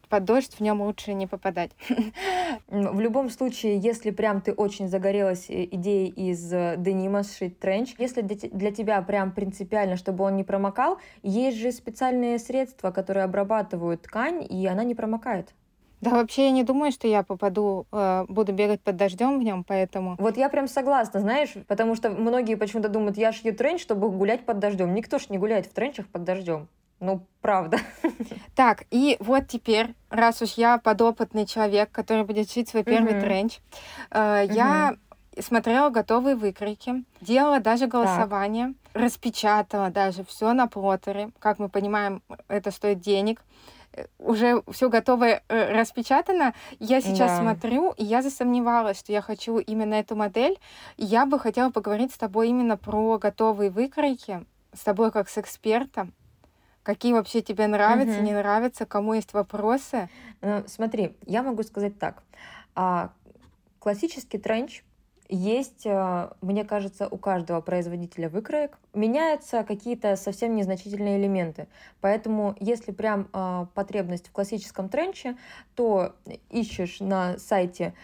[0.09, 1.71] под дождь в нем лучше не попадать.
[2.69, 7.95] В любом случае, если прям ты очень загорелась э, идеей из э, денима сшить тренч,
[7.99, 14.03] если для тебя прям принципиально, чтобы он не промокал, есть же специальные средства, которые обрабатывают
[14.03, 15.55] ткань, и она не промокает.
[16.01, 19.65] Да, вообще я не думаю, что я попаду, э, буду бегать под дождем в нем,
[19.65, 20.17] поэтому.
[20.19, 24.45] Вот я прям согласна, знаешь, потому что многие почему-то думают, я шью тренч, чтобы гулять
[24.45, 24.95] под дождем.
[24.95, 26.69] Никто ж не гуляет в тренчах под дождем.
[27.01, 27.79] Ну, правда.
[28.55, 33.21] Так, и вот теперь, раз уж я подопытный человек, который будет шить свой первый uh-huh.
[33.21, 33.61] тренч,
[34.11, 34.55] э, uh-huh.
[34.55, 34.97] я
[35.43, 39.03] смотрела готовые выкройки, делала даже голосование, так.
[39.03, 41.31] распечатала даже все на плоттере.
[41.39, 43.45] Как мы понимаем, это стоит денег
[43.93, 46.55] э, уже все готовое э, распечатано.
[46.79, 47.41] Я сейчас да.
[47.41, 50.59] смотрю, и я засомневалась, что я хочу именно эту модель.
[50.97, 55.37] И я бы хотела поговорить с тобой именно про готовые выкройки, с тобой как с
[55.37, 56.15] экспертом.
[56.87, 58.27] Какие вообще тебе нравятся, угу.
[58.27, 60.09] не нравятся, кому есть вопросы?
[60.41, 62.23] Ну, смотри, я могу сказать так.
[62.77, 63.11] А,
[63.81, 64.85] классический тренч
[65.29, 68.79] есть, э, мне кажется, у каждого производителя выкроек.
[68.95, 71.67] Меняются какие-то совсем незначительные элементы.
[72.01, 75.37] Поэтому, если прям э, потребность в классическом тренче,
[75.75, 76.15] то
[76.51, 77.95] ищешь на сайте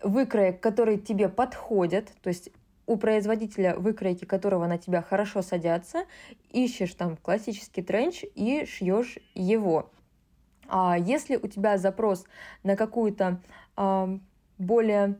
[0.00, 2.50] выкроек, которые тебе подходят, то есть
[2.88, 6.06] у производителя выкройки которого на тебя хорошо садятся,
[6.50, 9.90] ищешь там классический тренч и шьешь его.
[10.68, 12.24] А если у тебя запрос
[12.62, 13.40] на какую-то
[13.76, 14.18] а,
[14.56, 15.18] более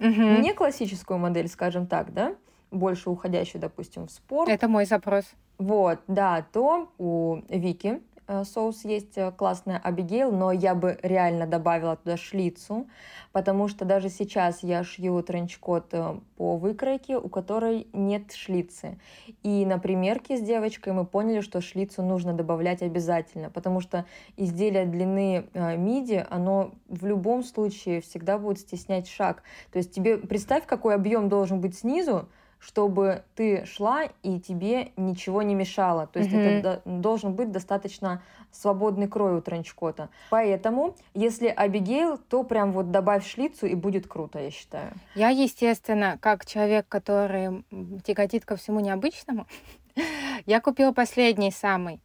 [0.00, 0.10] угу.
[0.10, 2.34] не классическую модель, скажем так, да,
[2.72, 4.50] больше уходящую, допустим, в спорт.
[4.50, 5.24] Это мой запрос.
[5.56, 8.00] Вот, да, то у Вики
[8.44, 12.86] соус есть э, классная Абигейл, но я бы реально добавила туда шлицу,
[13.32, 18.98] потому что даже сейчас я шью тренчкот э, по выкройке, у которой нет шлицы.
[19.42, 24.04] И на примерке с девочкой мы поняли, что шлицу нужно добавлять обязательно, потому что
[24.36, 29.42] изделие длины миди, оно в любом случае всегда будет стеснять шаг.
[29.72, 35.42] То есть тебе представь, какой объем должен быть снизу, чтобы ты шла и тебе ничего
[35.42, 36.06] не мешало.
[36.06, 36.58] То есть mm-hmm.
[36.58, 40.08] это должен быть достаточно свободный крой у тренчкота.
[40.30, 44.92] Поэтому, если Абигейл, то прям вот добавь шлицу и будет круто, я считаю.
[45.14, 47.64] Я, естественно, как человек, который
[48.04, 49.46] тяготит ко всему необычному,
[50.46, 52.00] я купила последний самый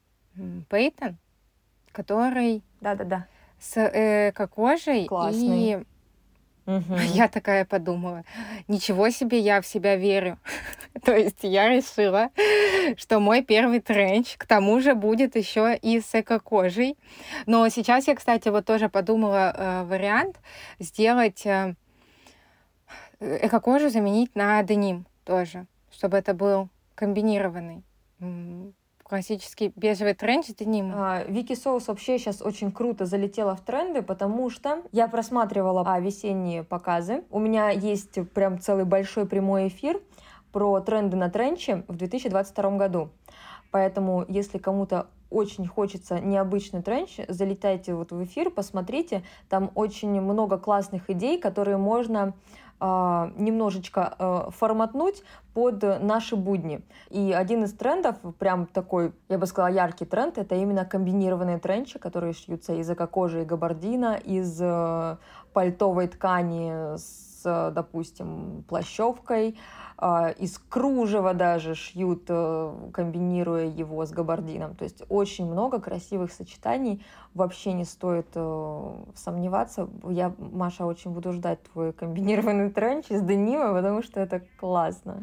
[0.69, 1.17] Пейтон,
[1.91, 2.63] который...
[2.81, 3.27] Да-да-да.
[3.59, 5.05] С эко-кожей.
[5.05, 5.81] Классный.
[5.81, 5.83] И
[6.65, 6.95] Угу.
[7.13, 8.23] Я такая подумала,
[8.67, 10.39] ничего себе, я в себя верю.
[11.05, 12.29] То есть я решила,
[12.97, 16.97] что мой первый тренч к тому же будет еще и с эко-кожей.
[17.45, 20.39] Но сейчас я, кстати, вот тоже подумала э, вариант
[20.79, 21.75] сделать э,
[23.19, 27.83] эко-кожу заменить на деним тоже, чтобы это был комбинированный
[29.13, 30.93] классический бежевый тренд с денимом.
[30.95, 35.99] А, Вики Соус вообще сейчас очень круто залетела в тренды, потому что я просматривала а,
[35.99, 37.23] весенние показы.
[37.29, 40.01] У меня есть прям целый большой прямой эфир
[40.51, 43.11] про тренды на тренче в 2022 году.
[43.69, 49.21] Поэтому, если кому-то очень хочется необычный тренч, залетайте вот в эфир, посмотрите.
[49.47, 52.33] Там очень много классных идей, которые можно
[52.79, 56.81] немножечко а, форматнуть под наши будни.
[57.09, 61.99] И один из трендов, прям такой, я бы сказала, яркий тренд, это именно комбинированные тренчи,
[61.99, 65.17] которые шьются из эко-кожи и габардина, из э,
[65.53, 69.57] пальтовой ткани с, допустим, плащевкой,
[69.97, 74.75] а, из кружева даже шьют, э, комбинируя его с габардином.
[74.75, 77.05] То есть очень много красивых сочетаний.
[77.33, 79.87] Вообще не стоит э, сомневаться.
[80.09, 85.21] Я, Маша, очень буду ждать твой комбинированный тренч из денима, потому что это классно.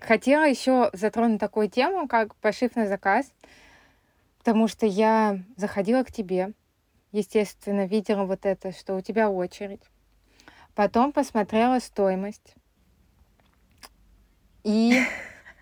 [0.00, 3.32] Хотела еще затронуть такую тему, как пошив на заказ,
[4.38, 6.52] потому что я заходила к тебе,
[7.12, 9.82] естественно, видела вот это, что у тебя очередь.
[10.74, 12.54] Потом посмотрела стоимость.
[14.62, 15.00] И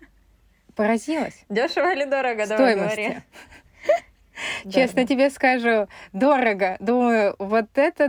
[0.75, 1.45] поразилась.
[1.49, 3.17] Дешево или дорого, давай говори.
[4.71, 6.77] Честно тебе скажу, дорого.
[6.79, 8.07] Думаю, вот это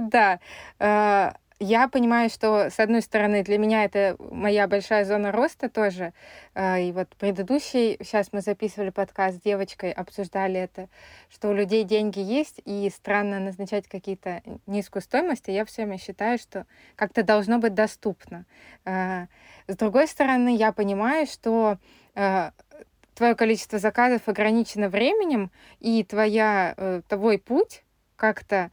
[0.78, 1.36] да.
[1.60, 6.12] А, я понимаю, что, с одной стороны, для меня это моя большая зона роста тоже.
[6.54, 10.88] А, и вот предыдущий, сейчас мы записывали подкаст с девочкой, обсуждали это,
[11.30, 15.98] что у людей деньги есть, и странно назначать какие-то низкую стоимость, и я все время
[15.98, 18.46] считаю, что как-то должно быть доступно.
[18.84, 19.26] А,
[19.66, 21.78] с другой стороны, я понимаю, что
[22.14, 22.52] а,
[23.14, 27.84] твое количество заказов ограничено временем, и твоя, э, твой путь
[28.16, 28.70] как-то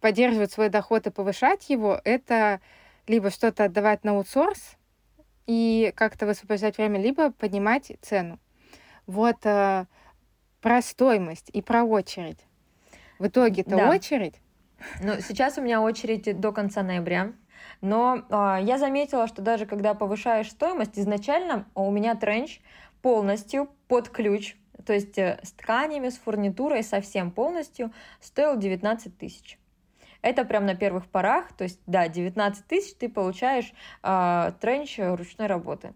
[0.00, 2.60] поддерживать свой доход и повышать его, это
[3.06, 4.76] либо что-то отдавать на аутсорс
[5.46, 8.38] и как-то высвобождать время, либо поднимать цену.
[9.06, 9.86] Вот э,
[10.60, 12.40] про стоимость и про очередь.
[13.18, 13.90] В итоге-то да.
[13.90, 14.34] очередь.
[15.02, 17.32] Ну, сейчас у меня очередь до конца ноября.
[17.80, 22.60] Но э, я заметила, что даже когда повышаешь стоимость, изначально у меня тренч
[23.02, 29.58] полностью под ключ то есть э, с тканями, с фурнитурой совсем полностью стоил 19 тысяч.
[30.24, 35.48] Это прям на первых порах, то есть, да, 19 тысяч ты получаешь э, тренч ручной
[35.48, 35.92] работы.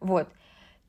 [0.00, 0.28] Вот.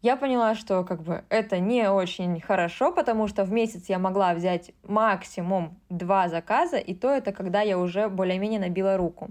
[0.01, 4.33] Я поняла, что как бы это не очень хорошо, потому что в месяц я могла
[4.33, 9.29] взять максимум два заказа, и то это когда я уже более-менее набила руку.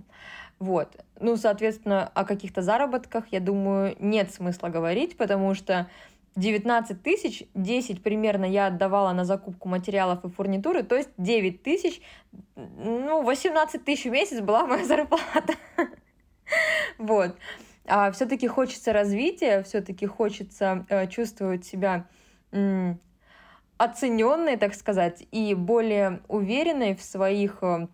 [0.58, 0.96] Вот.
[1.18, 5.86] Ну, соответственно, о каких-то заработках, я думаю, нет смысла говорить, потому что
[6.36, 12.00] 19 тысяч, 10 примерно я отдавала на закупку материалов и фурнитуры, то есть 9 тысяч,
[12.54, 15.54] ну, 18 тысяч в месяц была моя зарплата.
[16.98, 17.36] Вот.
[17.86, 22.06] А все-таки хочется развития, все-таки хочется э, чувствовать себя
[23.78, 27.88] оцененной, так сказать, и более уверенной в своих э,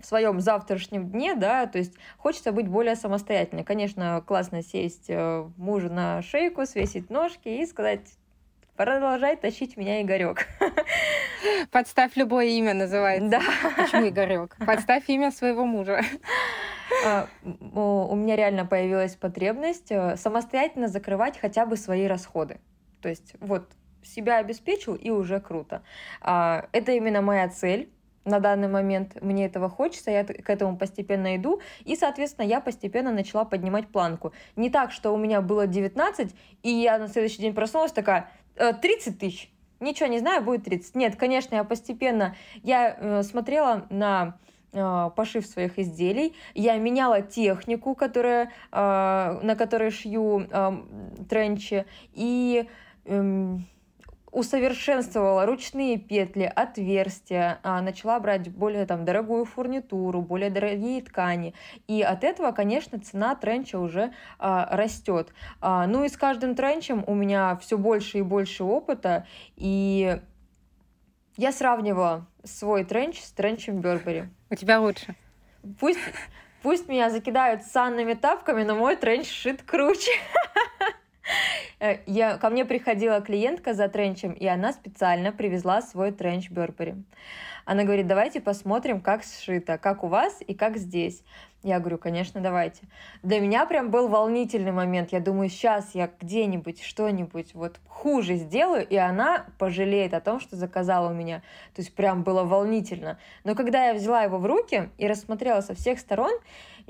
[0.00, 3.64] в своем завтрашнем дне, да, то есть хочется быть более самостоятельной.
[3.64, 8.00] Конечно, классно сесть э, мужу на шейку, свесить ножки и сказать,
[8.76, 10.46] продолжай тащить меня, Игорек.
[11.70, 13.28] Подставь любое имя называется.
[13.28, 13.40] Да.
[13.76, 14.56] Почему Игорек?
[14.64, 16.02] Подставь имя своего мужа.
[17.06, 17.28] А,
[17.72, 22.58] у меня реально появилась потребность э, самостоятельно закрывать хотя бы свои расходы.
[23.00, 23.70] То есть вот
[24.02, 25.82] себя обеспечил и уже круто.
[26.20, 27.90] А, это именно моя цель
[28.24, 33.12] на данный момент мне этого хочется, я к этому постепенно иду, и, соответственно, я постепенно
[33.12, 34.32] начала поднимать планку.
[34.56, 39.14] Не так, что у меня было 19, и я на следующий день проснулась такая, 30
[39.14, 39.50] «Э, тысяч,
[39.80, 40.94] ничего не знаю, будет 30.
[40.94, 44.38] Нет, конечно, я постепенно, я э, смотрела на
[44.72, 46.34] э, пошив своих изделий.
[46.54, 50.46] Я меняла технику, которая, на которой шью
[51.28, 52.68] тренчи, и
[53.06, 53.66] эм,
[54.32, 61.54] усовершенствовала ручные петли, отверстия, а, начала брать более там дорогую фурнитуру, более дорогие ткани.
[61.88, 65.32] И от этого, конечно, цена тренча уже а, растет.
[65.60, 69.26] А, ну и с каждым тренчем у меня все больше и больше опыта,
[69.56, 70.20] и
[71.36, 74.28] я сравнивала свой тренч с тренчем Бербери.
[74.50, 75.14] У тебя лучше.
[75.78, 75.98] Пусть,
[76.62, 80.12] пусть меня закидают санными тапками, но мой тренч шит круче.
[81.80, 86.94] Э, я, ко мне приходила клиентка за тренчем, и она специально привезла свой тренч Бербери.
[87.64, 91.22] Она говорит, давайте посмотрим, как сшито, как у вас и как здесь.
[91.62, 92.82] Я говорю, конечно, давайте.
[93.22, 95.12] Для меня прям был волнительный момент.
[95.12, 100.56] Я думаю, сейчас я где-нибудь что-нибудь вот хуже сделаю, и она пожалеет о том, что
[100.56, 101.40] заказала у меня.
[101.74, 103.18] То есть прям было волнительно.
[103.44, 106.32] Но когда я взяла его в руки и рассмотрела со всех сторон,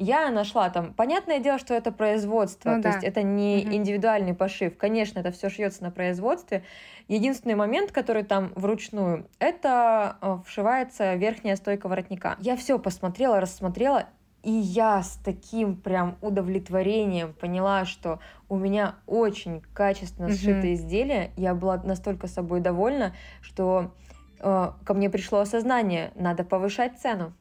[0.00, 2.88] я нашла там, понятное дело, что это производство, ну, то да.
[2.94, 3.74] есть это не угу.
[3.74, 4.76] индивидуальный пошив.
[4.76, 6.64] Конечно, это все шьется на производстве.
[7.06, 12.36] Единственный момент, который там вручную, это э, вшивается верхняя стойка воротника.
[12.40, 14.06] Я все посмотрела, рассмотрела,
[14.42, 20.74] и я с таким прям удовлетворением поняла, что у меня очень качественно сшитое mm-hmm.
[20.74, 21.30] изделие.
[21.36, 23.92] Я была настолько собой довольна, что
[24.38, 27.34] э, ко мне пришло осознание, надо повышать цену.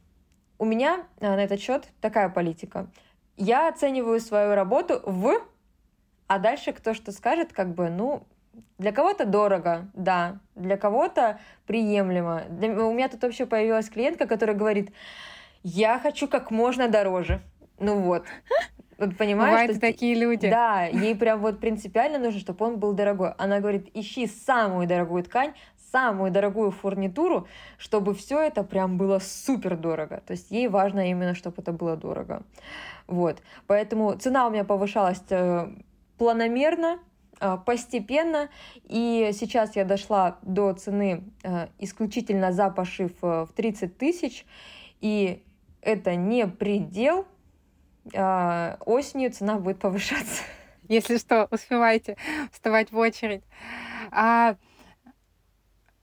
[0.60, 2.88] У меня э, на этот счет такая политика.
[3.38, 5.41] Я оцениваю свою работу в,
[6.28, 8.24] а дальше кто что скажет, как бы, ну,
[8.78, 12.43] для кого-то дорого, да, для кого-то приемлемо.
[12.49, 12.70] Для...
[12.86, 14.91] У меня тут вообще появилась клиентка, которая говорит,
[15.64, 17.41] я хочу как можно дороже.
[17.80, 18.26] Ну вот.
[18.97, 19.51] Вот понимаешь?
[19.51, 19.80] Бывают что...
[19.80, 20.49] такие люди.
[20.49, 23.32] Да, ей прям вот принципиально нужно, чтобы он был дорогой.
[23.38, 25.53] Она говорит, ищи самую дорогую ткань,
[25.92, 30.22] самую дорогую фурнитуру, чтобы все это прям было супер дорого.
[30.26, 32.44] То есть ей важно именно, чтобы это было дорого.
[33.08, 33.42] Вот.
[33.68, 35.68] Поэтому цена у меня повышалась э,
[36.18, 37.00] планомерно,
[37.40, 38.50] э, постепенно,
[38.84, 44.46] и сейчас я дошла до цены э, исключительно за пошив в 30 тысяч,
[45.02, 45.44] и
[45.82, 47.26] это не предел,
[48.16, 50.44] а, осенью цена будет повышаться.
[50.88, 52.18] Если что, успевайте
[52.52, 53.44] вставать в очередь.
[54.12, 54.56] А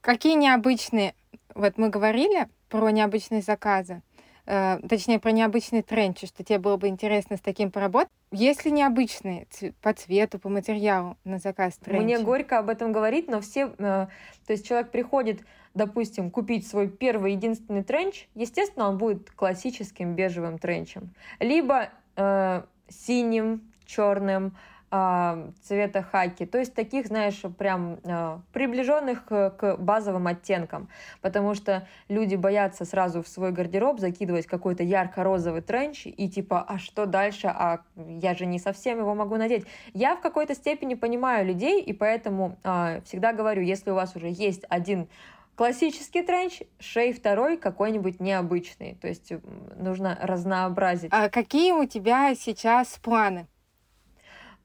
[0.06, 1.14] какие необычные,
[1.56, 4.02] вот мы говорили про необычные заказы,
[4.46, 8.12] э, точнее про необычные тренчи, что тебе было бы интересно с таким поработать.
[8.30, 9.48] Есть ли необычные
[9.82, 12.04] по цвету, по материалу на заказ тренчи?
[12.04, 14.06] Мне горько об этом говорить, но все, э,
[14.46, 15.42] то есть человек приходит
[15.74, 21.10] допустим, купить свой первый единственный тренч, естественно, он будет классическим бежевым тренчем.
[21.38, 24.56] Либо э, синим, черным,
[24.90, 26.46] цвета хаки.
[26.46, 30.88] То есть таких, знаешь, прям э, приближенных к, к базовым оттенкам.
[31.20, 36.78] Потому что люди боятся сразу в свой гардероб закидывать какой-то ярко-розовый тренч и типа, а
[36.78, 37.48] что дальше?
[37.48, 39.66] А я же не совсем его могу надеть.
[39.92, 44.28] Я в какой-то степени понимаю людей, и поэтому э, всегда говорю, если у вас уже
[44.28, 45.08] есть один
[45.56, 48.98] Классический тренч, шей второй какой-нибудь необычный.
[49.00, 49.32] То есть
[49.76, 51.08] нужно разнообразить.
[51.10, 53.46] А какие у тебя сейчас планы?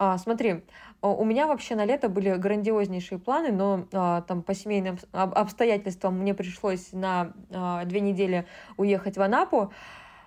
[0.04, 0.64] А, смотри,
[1.04, 6.34] у меня вообще на лето были грандиознейшие планы, но а, там по семейным обстоятельствам мне
[6.34, 8.48] пришлось на а, две недели
[8.78, 9.72] уехать в Анапу.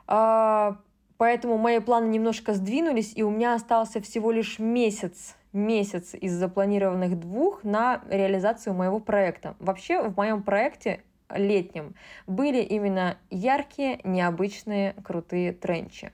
[0.07, 0.77] А,
[1.17, 7.19] поэтому мои планы немножко сдвинулись, и у меня остался всего лишь месяц месяц из запланированных
[7.19, 9.57] двух на реализацию моего проекта.
[9.59, 11.01] Вообще в моем проекте
[11.31, 11.97] летнем
[12.29, 16.13] были именно яркие, необычные, крутые тренчи.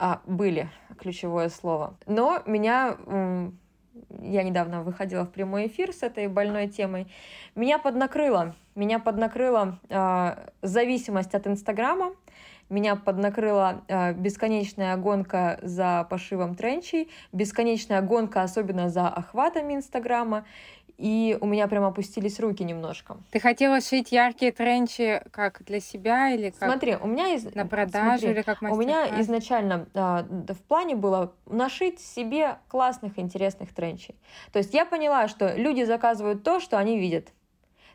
[0.00, 1.94] А, были, ключевое слово.
[2.06, 2.96] Но меня
[4.20, 7.08] я недавно выходила в прямой эфир с этой больной темой,
[7.56, 8.54] меня поднакрыло.
[8.76, 12.12] Меня поднакрыла э, зависимость от Инстаграма,
[12.68, 20.44] меня поднакрыла э, бесконечная гонка за пошивом тренчей, бесконечная гонка особенно за охватами Инстаграма,
[20.98, 23.16] и у меня прям опустились руки немножко.
[23.30, 27.54] Ты хотела шить яркие тренчи как для себя или как Смотри, у меня из...
[27.54, 33.18] на продажу Смотри, или как У меня изначально а, в плане было нашить себе классных,
[33.18, 34.16] интересных тренчей.
[34.52, 37.28] То есть я поняла, что люди заказывают то, что они видят.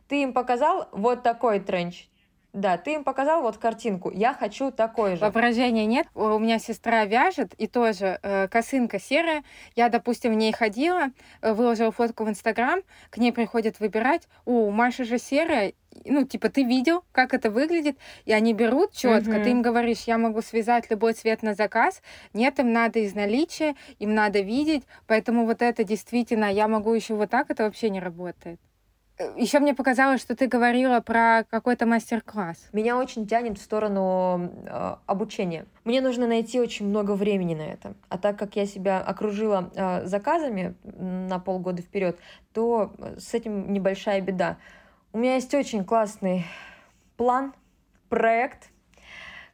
[0.08, 2.08] Ты им показал вот такой тренч,
[2.54, 4.12] да, ты им показал вот картинку.
[4.12, 5.22] Я хочу такой же.
[5.22, 6.06] Воображения нет.
[6.14, 9.43] У меня сестра вяжет, и тоже э, косынка серая.
[9.76, 11.08] Я, допустим, в ней ходила,
[11.41, 14.28] э, выложила фотку в Инстаграм, к ней приходят выбирать.
[14.45, 15.74] О, у Маши же серая.
[16.06, 19.32] Ну, типа, ты видел, как это выглядит, и они берут четко.
[19.32, 19.43] Угу.
[19.43, 22.04] Ты им говоришь, я могу связать любой цвет на заказ.
[22.34, 24.84] Нет, им надо из наличия, им надо видеть.
[25.08, 28.60] Поэтому вот это действительно, я могу еще вот так, это вообще не работает.
[29.36, 32.70] Еще мне показалось, что ты говорила про какой-то мастер-класс.
[32.74, 35.66] Меня очень тянет в сторону э, обучения.
[35.84, 37.93] Мне нужно найти очень много времени на это.
[38.09, 42.18] А так как я себя окружила э, заказами на полгода вперед,
[42.53, 44.57] то с этим небольшая беда.
[45.11, 46.45] У меня есть очень классный
[47.16, 47.53] план,
[48.09, 48.70] проект,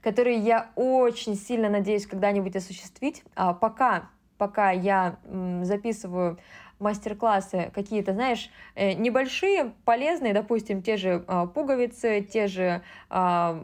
[0.02, 3.24] который я очень сильно надеюсь когда-нибудь осуществить.
[3.36, 5.18] А пока, пока я
[5.64, 6.40] записываю
[6.80, 13.62] мастер-классы какие-то, знаешь, э, небольшие, полезные, допустим, те же а, пуговицы, те же а,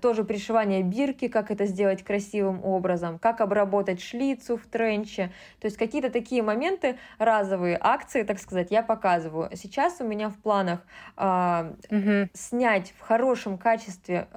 [0.00, 5.32] тоже пришивание бирки, как это сделать красивым образом, как обработать шлицу в тренче.
[5.60, 9.50] То есть какие-то такие моменты, разовые акции, так сказать, я показываю.
[9.54, 10.80] Сейчас у меня в планах
[11.16, 12.28] угу.
[12.34, 14.28] снять в хорошем качестве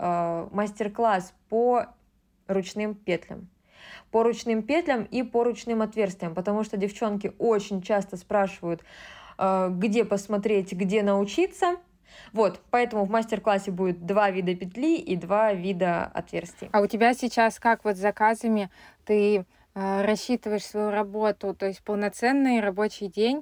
[0.51, 1.85] мастер-класс по
[2.47, 3.49] ручным петлям
[4.11, 8.83] по ручным петлям и по ручным отверстиям, потому что девчонки очень часто спрашивают,
[9.37, 11.77] э, где посмотреть, где научиться.
[12.33, 16.69] Вот, поэтому в мастер-классе будет два вида петли и два вида отверстий.
[16.71, 18.69] А у тебя сейчас как вот с заказами
[19.05, 23.41] ты э, рассчитываешь свою работу, то есть полноценный рабочий день,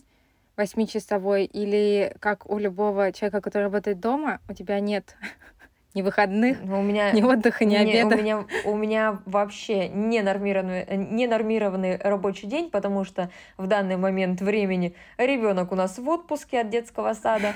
[0.56, 5.16] восьмичасовой, или как у любого человека, который работает дома, у тебя нет
[5.96, 8.16] ни выходных, у меня, ни отдыха, ни не, обеда.
[8.16, 13.98] У меня, у меня вообще не нормированный, не нормированный рабочий день, потому что в данный
[13.98, 17.56] момент времени ребенок у нас в отпуске от детского сада,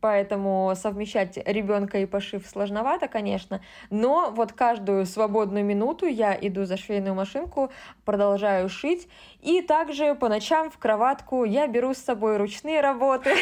[0.00, 3.60] поэтому совмещать ребенка и пошив сложновато, конечно.
[3.90, 7.70] Но вот каждую свободную минуту я иду за швейную машинку,
[8.06, 9.06] продолжаю шить,
[9.42, 13.34] и также по ночам в кроватку я беру с собой ручные работы.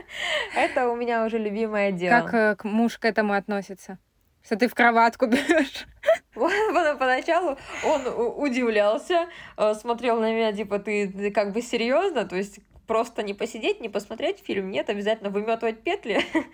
[0.56, 2.20] Это у меня уже любимое дело.
[2.20, 3.98] Как э, муж к этому относится?
[4.44, 5.86] Что ты в кроватку берешь?
[6.34, 8.02] Поначалу он
[8.38, 13.80] удивлялся, э, смотрел на меня, типа, ты как бы серьезно, то есть просто не посидеть,
[13.80, 16.20] не посмотреть фильм, нет, обязательно выметывать петли.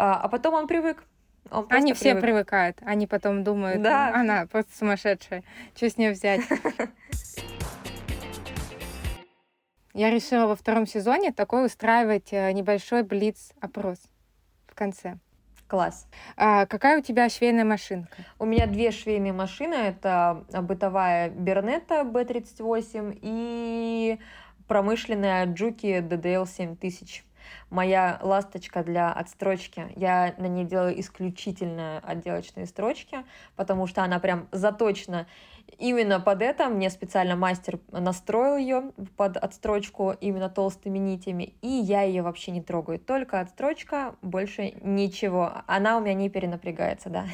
[0.00, 1.02] А, а потом он привык.
[1.50, 2.22] Он они все привык.
[2.22, 4.14] привыкают, они потом думают, да.
[4.14, 5.42] она просто сумасшедшая,
[5.74, 6.42] что с нее взять?
[9.92, 13.98] Я решила во втором сезоне такой устраивать э, небольшой блиц-опрос
[14.68, 15.18] в конце.
[15.68, 16.08] Класс.
[16.36, 18.16] А какая у тебя швейная машинка?
[18.38, 19.74] У меня две швейные машины.
[19.74, 24.18] Это бытовая Бернетта B38 и
[24.66, 27.24] промышленная Джуки DDL 7000
[27.70, 29.92] моя ласточка для отстрочки.
[29.96, 33.18] Я на ней делаю исключительно отделочные строчки,
[33.56, 35.26] потому что она прям заточена
[35.78, 36.68] именно под это.
[36.68, 42.62] Мне специально мастер настроил ее под отстрочку именно толстыми нитями, и я ее вообще не
[42.62, 42.98] трогаю.
[42.98, 45.52] Только отстрочка, больше ничего.
[45.66, 47.26] Она у меня не перенапрягается, да.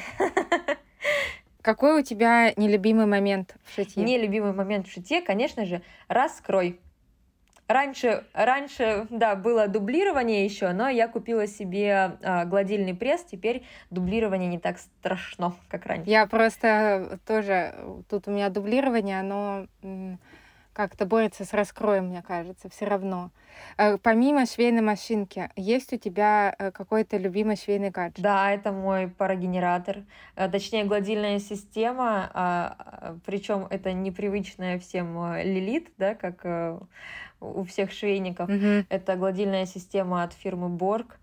[1.65, 4.03] Какой у тебя нелюбимый момент в шитье?
[4.03, 6.79] Нелюбимый момент в шитье, конечно же, раскрой.
[7.67, 14.47] Раньше, раньше, да, было дублирование еще, но я купила себе э, гладильный пресс, теперь дублирование
[14.47, 16.07] не так страшно, как раньше.
[16.07, 17.73] Я просто тоже,
[18.07, 19.65] тут у меня дублирование, оно
[20.75, 23.31] как-то борется с раскроем, мне кажется, все равно.
[23.77, 28.21] Э, помимо швейной машинки, есть у тебя э, какой-то любимый швейный гаджет?
[28.21, 30.03] Да, это мой парогенератор,
[30.35, 36.45] э, точнее гладильная система, а, причем это непривычная всем лилит, да, как
[37.39, 38.49] у всех швейников.
[38.49, 38.85] Mm-hmm.
[38.89, 41.19] Это гладильная система от фирмы Борг.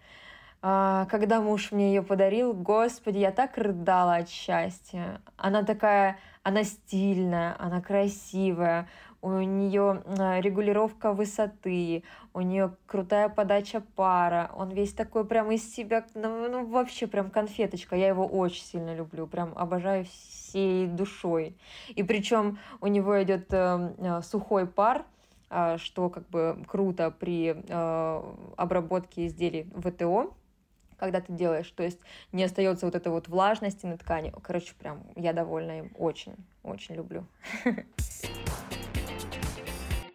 [0.62, 5.20] А, когда муж мне ее подарил, господи, я так рыдала от счастья.
[5.36, 8.88] Она такая, она стильная, она красивая.
[9.22, 12.02] У нее а, регулировка высоты,
[12.34, 17.30] у нее крутая подача пара, он весь такой прям из себя, ну, ну вообще прям
[17.30, 21.56] конфеточка, я его очень сильно люблю, прям обожаю всей душой.
[21.88, 25.04] И причем у него идет э, э, сухой пар,
[25.50, 28.22] э, что как бы круто при э,
[28.56, 30.34] обработке изделий ВТО,
[30.98, 32.00] когда ты делаешь, то есть
[32.32, 34.32] не остается вот этой вот влажности на ткани.
[34.42, 37.24] Короче, прям я довольна им очень, очень люблю.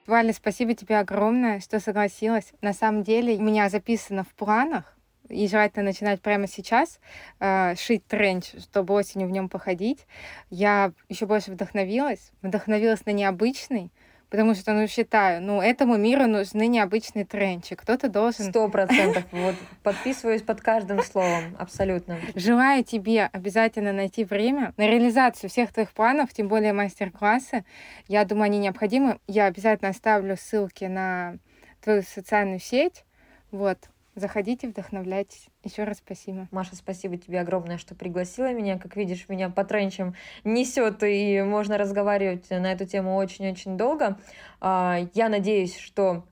[0.07, 2.53] Валя, спасибо тебе огромное, что согласилась.
[2.61, 4.97] На самом деле у меня записано в планах,
[5.27, 7.01] и желательно начинать прямо сейчас
[7.41, 10.07] э, шить тренч, чтобы осенью в нем походить.
[10.49, 13.91] Я еще больше вдохновилась, вдохновилась на необычный,
[14.30, 17.75] потому что, ну, считаю, ну, этому миру нужны необычные тренчи.
[17.75, 18.49] Кто-то должен...
[18.49, 19.23] Сто процентов.
[19.32, 22.19] Вот подписываюсь под каждым словом, абсолютно.
[22.36, 27.65] Желаю тебе обязательно найти время на реализацию всех твоих планов, тем более мастер-классы.
[28.07, 29.19] Я думаю, они необходимы.
[29.28, 31.38] Я обязательно оставлю ссылки на
[31.82, 33.05] твою социальную сеть.
[33.51, 33.78] Вот,
[34.18, 35.45] Заходите, вдохновляйтесь.
[35.63, 36.47] Еще раз спасибо.
[36.49, 38.80] Маша, спасибо тебе огромное, что пригласила меня.
[38.80, 44.18] Как видишь, меня по тренчам несет, и можно разговаривать на эту тему очень-очень долго.
[44.59, 46.24] А, я надеюсь, что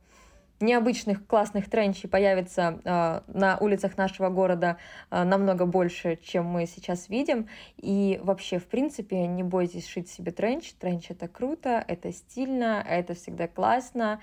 [0.60, 4.78] необычных классных тренчей появится э, на улицах нашего города
[5.12, 7.50] э, намного больше, чем мы сейчас видим.
[7.78, 10.74] И вообще, в принципе, не бойтесь шить себе тренч.
[10.74, 14.22] Тренч это круто, это стильно, это всегда классно.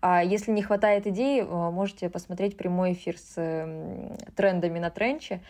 [0.00, 5.42] А если не хватает идей, э, можете посмотреть прямой эфир с э, трендами на тренче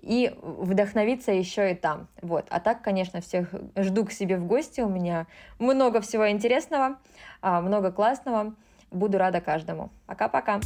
[0.00, 2.08] и вдохновиться еще и там.
[2.22, 2.46] Вот.
[2.48, 4.80] А так, конечно, всех жду к себе в гости.
[4.80, 5.26] У меня
[5.58, 6.98] много всего интересного,
[7.40, 8.54] много классного.
[8.92, 9.90] Буду рада каждому.
[10.06, 10.60] Пока-пока.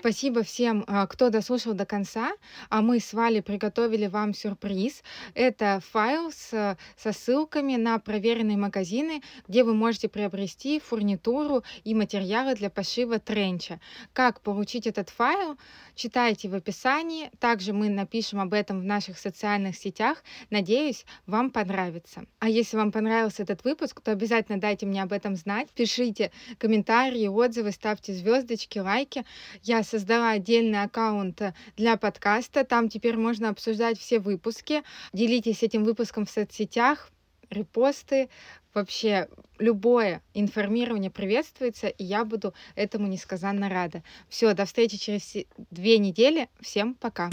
[0.00, 2.32] Спасибо всем, а, кто дослушал до конца.
[2.70, 5.02] А мы с Валей приготовили вам сюрприз.
[5.34, 12.54] Это файл с, со ссылками на проверенные магазины, где вы можете приобрести фурнитуру и материалы
[12.54, 13.78] для пошива тренча.
[14.14, 15.58] Как получить этот файл,
[16.00, 17.30] читайте в описании.
[17.40, 20.24] Также мы напишем об этом в наших социальных сетях.
[20.48, 22.24] Надеюсь, вам понравится.
[22.38, 25.68] А если вам понравился этот выпуск, то обязательно дайте мне об этом знать.
[25.74, 29.26] Пишите комментарии, отзывы, ставьте звездочки, лайки.
[29.62, 31.42] Я создала отдельный аккаунт
[31.76, 32.64] для подкаста.
[32.64, 34.82] Там теперь можно обсуждать все выпуски.
[35.12, 37.10] Делитесь этим выпуском в соцсетях,
[37.50, 38.28] репосты,
[38.74, 39.28] вообще
[39.58, 44.02] любое информирование приветствуется, и я буду этому несказанно рада.
[44.28, 46.48] Все, до встречи через две недели.
[46.60, 47.30] Всем пока.